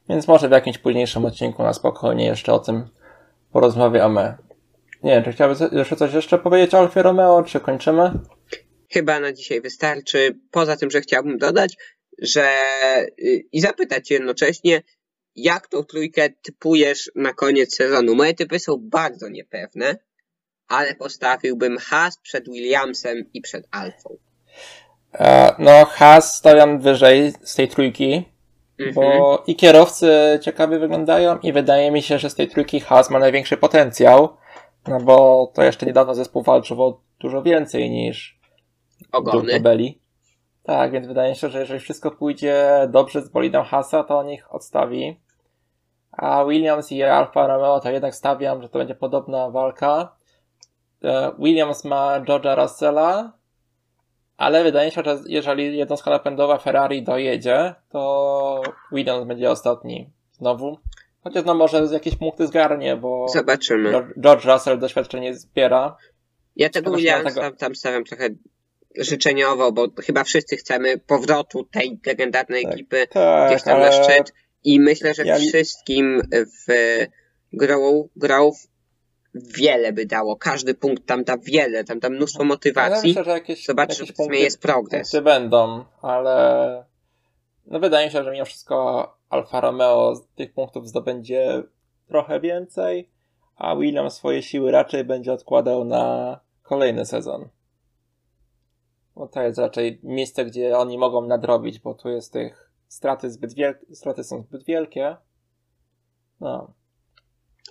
więc 0.10 0.28
może 0.28 0.50
w 0.50 0.52
jakimś 0.52 0.78
późniejszym 0.78 1.26
odcinku 1.26 1.64
na 1.64 1.74
spokojnie 1.74 2.26
jeszcze 2.26 2.54
o 2.54 2.60
tym 2.60 2.90
porozmawiamy. 3.52 4.38
Nie 5.04 5.12
wiem, 5.12 5.24
czy 5.24 5.32
chciałbyś 5.32 5.58
jeszcze 5.72 5.96
coś 5.96 6.14
jeszcze 6.14 6.40
powiedzieć 6.40 6.74
o 6.74 6.80
Alfie 6.80 7.02
Romeo, 7.02 7.44
czy 7.44 7.60
kończymy? 7.60 8.12
Chyba 8.90 9.20
na 9.20 9.34
dzisiaj 9.34 9.62
wystarczy. 9.62 10.40
Poza 10.52 10.78
tym, 10.78 10.92
że 10.92 11.02
chciałbym 11.02 11.38
dodać, 11.38 11.78
że 12.22 12.50
y, 13.20 13.44
i 13.52 13.62
zapytać 13.62 14.12
jednocześnie, 14.12 14.82
jak 15.36 15.68
tą 15.68 15.84
trójkę 15.84 16.30
typujesz 16.42 17.12
na 17.16 17.34
koniec 17.34 17.76
sezonu? 17.76 18.16
Moje 18.16 18.34
typy 18.34 18.60
są 18.60 18.78
bardzo 18.82 19.30
niepewne, 19.30 19.96
ale 20.68 20.96
postawiłbym 20.96 21.78
Haas 21.78 22.18
przed 22.18 22.46
Williamsem 22.46 23.26
i 23.34 23.42
przed 23.42 23.68
Alfą. 23.72 24.18
E, 25.14 25.56
no, 25.60 25.86
Haas 25.86 26.38
stawiam 26.38 26.80
wyżej 26.80 27.34
z 27.44 27.56
tej 27.56 27.68
trójki, 27.68 28.26
mhm. 28.80 28.96
bo 28.96 29.44
i 29.48 29.56
kierowcy 29.56 30.40
ciekawie 30.42 30.80
wyglądają 30.80 31.40
i 31.40 31.54
wydaje 31.54 31.92
mi 31.92 32.02
się, 32.02 32.20
że 32.20 32.30
z 32.30 32.36
tej 32.36 32.48
trójki 32.48 32.80
Haas 32.80 33.10
ma 33.10 33.20
największy 33.20 33.58
potencjał. 33.58 34.38
No 34.88 35.00
bo 35.00 35.52
to 35.56 35.64
jeszcze 35.64 35.86
niedawno 35.86 36.16
zespół 36.16 36.44
walczył 36.44 36.84
o 36.84 37.02
dużo 37.20 37.44
więcej 37.44 37.90
niż 37.90 38.40
Ogony. 39.12 39.60
Belli. 39.60 40.01
Tak, 40.64 40.92
więc 40.92 41.08
wydaje 41.08 41.36
się, 41.36 41.50
że 41.50 41.60
jeżeli 41.60 41.80
wszystko 41.80 42.12
pójdzie 42.12 42.88
dobrze 42.90 43.22
z 43.22 43.30
bolidem 43.30 43.64
Hasa, 43.64 44.04
to 44.04 44.18
on 44.18 44.30
ich 44.30 44.54
odstawi. 44.54 45.20
A 46.12 46.46
Williams 46.46 46.92
i 46.92 47.04
Alfa 47.04 47.48
Romeo 47.48 47.80
to 47.80 47.92
jednak 47.92 48.16
stawiam, 48.16 48.62
że 48.62 48.70
to 48.70 48.80
będzie 48.80 48.96
podobna 48.96 49.50
walka. 49.50 50.16
E, 51.04 51.32
Williams 51.40 51.86
ma 51.86 52.20
George'a 52.22 52.62
Russella, 52.62 53.34
ale 54.38 54.64
wydaje 54.64 54.92
się, 54.92 55.02
że 55.06 55.20
jeżeli 55.26 55.78
jednostka 55.78 56.12
napędowa 56.12 56.58
Ferrari 56.58 57.04
dojedzie, 57.04 57.76
to 57.90 58.62
Williams 58.92 59.28
będzie 59.28 59.52
ostatni 59.52 60.10
znowu. 60.32 60.78
Chociaż 61.24 61.46
no 61.46 61.54
może 61.54 61.88
jakieś 61.92 62.16
punkty 62.16 62.48
zgarnie, 62.48 62.98
bo 62.98 63.28
Zobaczymy. 63.28 63.92
George 64.20 64.46
Russell 64.46 64.80
doświadczenie 64.80 65.36
zbiera. 65.36 65.98
Ja 66.56 66.70
tego 66.70 66.92
Williamsa 66.92 67.30
dlatego- 67.32 67.58
tam 67.58 67.76
stawiam 67.76 68.04
trochę 68.04 68.30
życzeniowo, 68.98 69.72
bo 69.72 69.88
chyba 70.04 70.24
wszyscy 70.24 70.58
chcemy 70.58 70.98
powrotu 70.98 71.64
tej 71.64 72.00
legendarnej 72.06 72.64
Tak. 72.64 72.74
ekipy 72.74 73.08
Tak, 73.08 73.50
gdzieś 73.50 73.64
tam 73.64 73.80
na 73.80 73.92
szczyt 73.92 74.34
i 74.64 74.80
myślę, 74.80 75.14
że 75.14 75.24
Ja 75.26 75.36
wszystkim 75.36 76.22
w 76.68 76.74
grą, 77.54 78.10
grą 78.16 78.52
wiele 79.36 79.94
by 79.94 80.06
dało. 80.06 80.36
Każdy 80.36 80.74
punkt 80.74 81.06
tam 81.06 81.24
da 81.24 81.38
wiele, 81.38 81.84
tam 81.84 82.00
da 82.00 82.10
mnóstwo 82.10 82.44
ja 82.44 82.48
motywacji. 82.48 83.10
myślę, 83.10 83.24
że 83.24 83.32
jakieś, 83.32 83.66
Zobaczmy, 83.66 83.94
jakieś 83.94 84.08
że 84.08 84.14
w 84.14 84.16
sumie 84.16 84.28
punkty, 84.28 84.44
jest 84.44 84.62
progres. 84.62 85.12
punkty 85.12 85.22
będą, 85.22 85.86
ale 86.02 86.86
no 87.66 87.80
wydaje 87.80 88.06
mi 88.08 88.12
się, 88.14 88.24
że 88.24 88.32
mimo 88.32 88.46
wszystko 88.46 89.08
Alfa 89.30 89.62
Romeo 89.62 90.16
z 90.16 90.28
tych 90.36 90.54
punktów 90.54 90.88
zdobędzie 90.88 91.64
trochę 92.08 92.40
więcej, 92.40 93.10
a 93.56 93.76
Williams 93.76 94.14
swoje 94.14 94.44
siły 94.44 94.72
raczej 94.72 95.04
będzie 95.04 95.34
odkładał 95.34 95.86
na 95.86 96.40
kolejny 96.64 97.06
sezon. 97.06 97.50
Bo 99.22 99.28
to 99.28 99.42
jest 99.42 99.60
raczej 99.60 100.00
miejsce, 100.04 100.46
gdzie 100.46 100.78
oni 100.78 100.98
mogą 100.98 101.28
nadrobić, 101.28 101.80
bo 101.80 101.94
tu 101.94 102.10
jest 102.10 102.34
tych 102.34 102.72
straty 102.88 103.32
zbyt 103.32 103.54
wielkie, 103.54 103.96
straty 103.96 104.24
są 104.24 104.42
zbyt 104.42 104.64
wielkie. 104.64 105.18
No, 106.40 106.74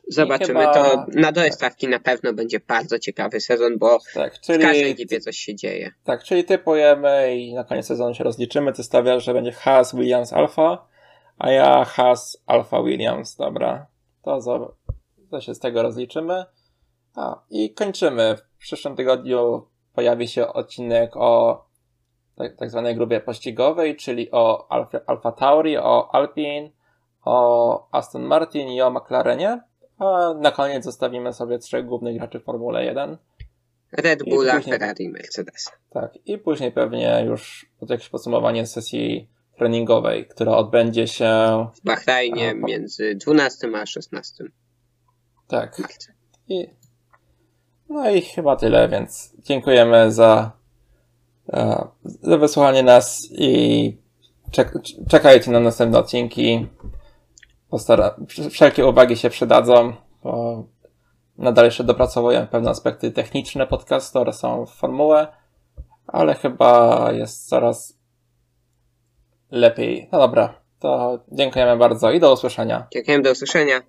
Zobaczymy. 0.08 0.60
chyba- 0.60 0.74
To 0.74 1.06
na 1.14 1.32
dole 1.32 1.52
stawki 1.52 1.88
na 1.88 2.00
pewno 2.00 2.32
będzie 2.32 2.60
bardzo 2.60 2.98
ciekawy 2.98 3.40
sezon, 3.40 3.78
bo 3.78 3.98
tak, 4.14 4.34
w 4.34 4.40
każdej 4.40 4.60
czyli, 4.60 4.90
ekipie 4.90 5.20
coś 5.20 5.36
się 5.36 5.54
dzieje. 5.54 5.90
tak, 6.04 6.22
czyli 6.24 6.44
typujemy 6.44 7.36
i 7.36 7.54
na 7.54 7.64
koniec 7.64 7.86
sezonu 7.86 8.14
się 8.14 8.24
rozliczymy. 8.24 8.72
Ty 8.72 8.82
stawiasz, 8.82 9.24
że 9.24 9.34
będzie 9.34 9.52
Haas, 9.52 9.94
Williams, 9.94 10.32
Alfa, 10.32 10.86
a 11.38 11.50
ja 11.50 11.84
Haas, 11.84 12.42
Alfa, 12.46 12.82
Williams. 12.82 13.36
Dobra, 13.36 13.86
to, 14.22 14.74
to 15.30 15.40
się 15.40 15.54
z 15.54 15.58
tego 15.58 15.82
rozliczymy. 15.82 16.44
A, 17.14 17.42
i 17.50 17.74
kończymy. 17.74 18.36
W 18.36 18.58
przyszłym 18.58 18.96
tygodniu 18.96 19.66
pojawi 19.94 20.28
się 20.28 20.48
odcinek 20.48 21.16
o 21.16 21.64
tak, 22.36 22.56
tak 22.56 22.70
zwanej 22.70 22.94
grupie 22.94 23.20
pościgowej, 23.20 23.96
czyli 23.96 24.30
o 24.30 24.72
Alfa, 24.72 25.00
Alfa 25.06 25.32
Tauri, 25.32 25.76
o 25.76 26.14
Alpine, 26.14 26.70
o 27.24 27.88
Aston 27.92 28.22
Martin 28.22 28.68
i 28.68 28.82
o 28.82 28.90
McLarenie. 28.90 29.60
A 29.98 30.34
na 30.40 30.50
koniec 30.50 30.84
zostawimy 30.84 31.32
sobie 31.32 31.58
trzech 31.58 31.86
głównych 31.86 32.16
graczy 32.18 32.40
w 32.40 32.44
Formule 32.44 32.84
1. 32.84 33.16
Red 33.92 34.24
Bulla, 34.24 34.54
później- 34.56 34.78
Ferrari, 34.78 35.08
Mercedes. 35.08 35.70
Tak, 35.90 36.18
i 36.26 36.38
później 36.38 36.72
pewnie 36.72 37.24
już 37.26 37.66
jakieś 37.88 38.08
podsumowanie 38.08 38.66
sesji 38.66 39.28
treningowej, 39.58 40.26
która 40.26 40.52
odbędzie 40.56 41.06
się. 41.06 41.26
W 41.74 41.84
Bahrajnie 41.84 42.50
A, 42.50 42.60
po- 42.60 42.66
między 42.66 43.14
12 43.14 43.68
a 43.74 43.86
16 43.86 44.44
Tak. 45.48 45.82
I, 46.48 46.66
no 47.90 48.10
i 48.10 48.22
chyba 48.22 48.56
tyle, 48.56 48.88
więc 48.88 49.32
dziękujemy 49.38 50.12
za, 50.12 50.52
e, 51.52 51.88
za 52.02 52.38
wysłuchanie 52.38 52.82
nas 52.82 53.28
i 53.30 53.96
czek, 54.50 54.72
czekajcie 55.08 55.50
na 55.50 55.60
następne 55.60 55.98
odcinki. 55.98 56.66
Postara, 57.70 58.16
wszelkie 58.50 58.86
uwagi 58.86 59.16
się 59.16 59.30
przydadzą, 59.30 59.92
bo 60.22 60.64
nadal 61.38 61.64
jeszcze 61.64 61.84
dopracowuję 61.84 62.46
pewne 62.50 62.70
aspekty 62.70 63.10
techniczne 63.10 63.66
podcastu 63.66 64.18
oraz 64.18 64.42
w 64.66 64.74
formułę, 64.74 65.28
ale 66.06 66.34
chyba 66.34 67.12
jest 67.12 67.48
coraz 67.48 67.98
lepiej. 69.50 70.08
No 70.12 70.18
dobra, 70.18 70.54
to 70.78 71.18
dziękujemy 71.32 71.76
bardzo 71.76 72.10
i 72.10 72.20
do 72.20 72.32
usłyszenia. 72.32 72.86
Dziękuję, 72.92 73.20
do 73.20 73.30
usłyszenia. 73.30 73.80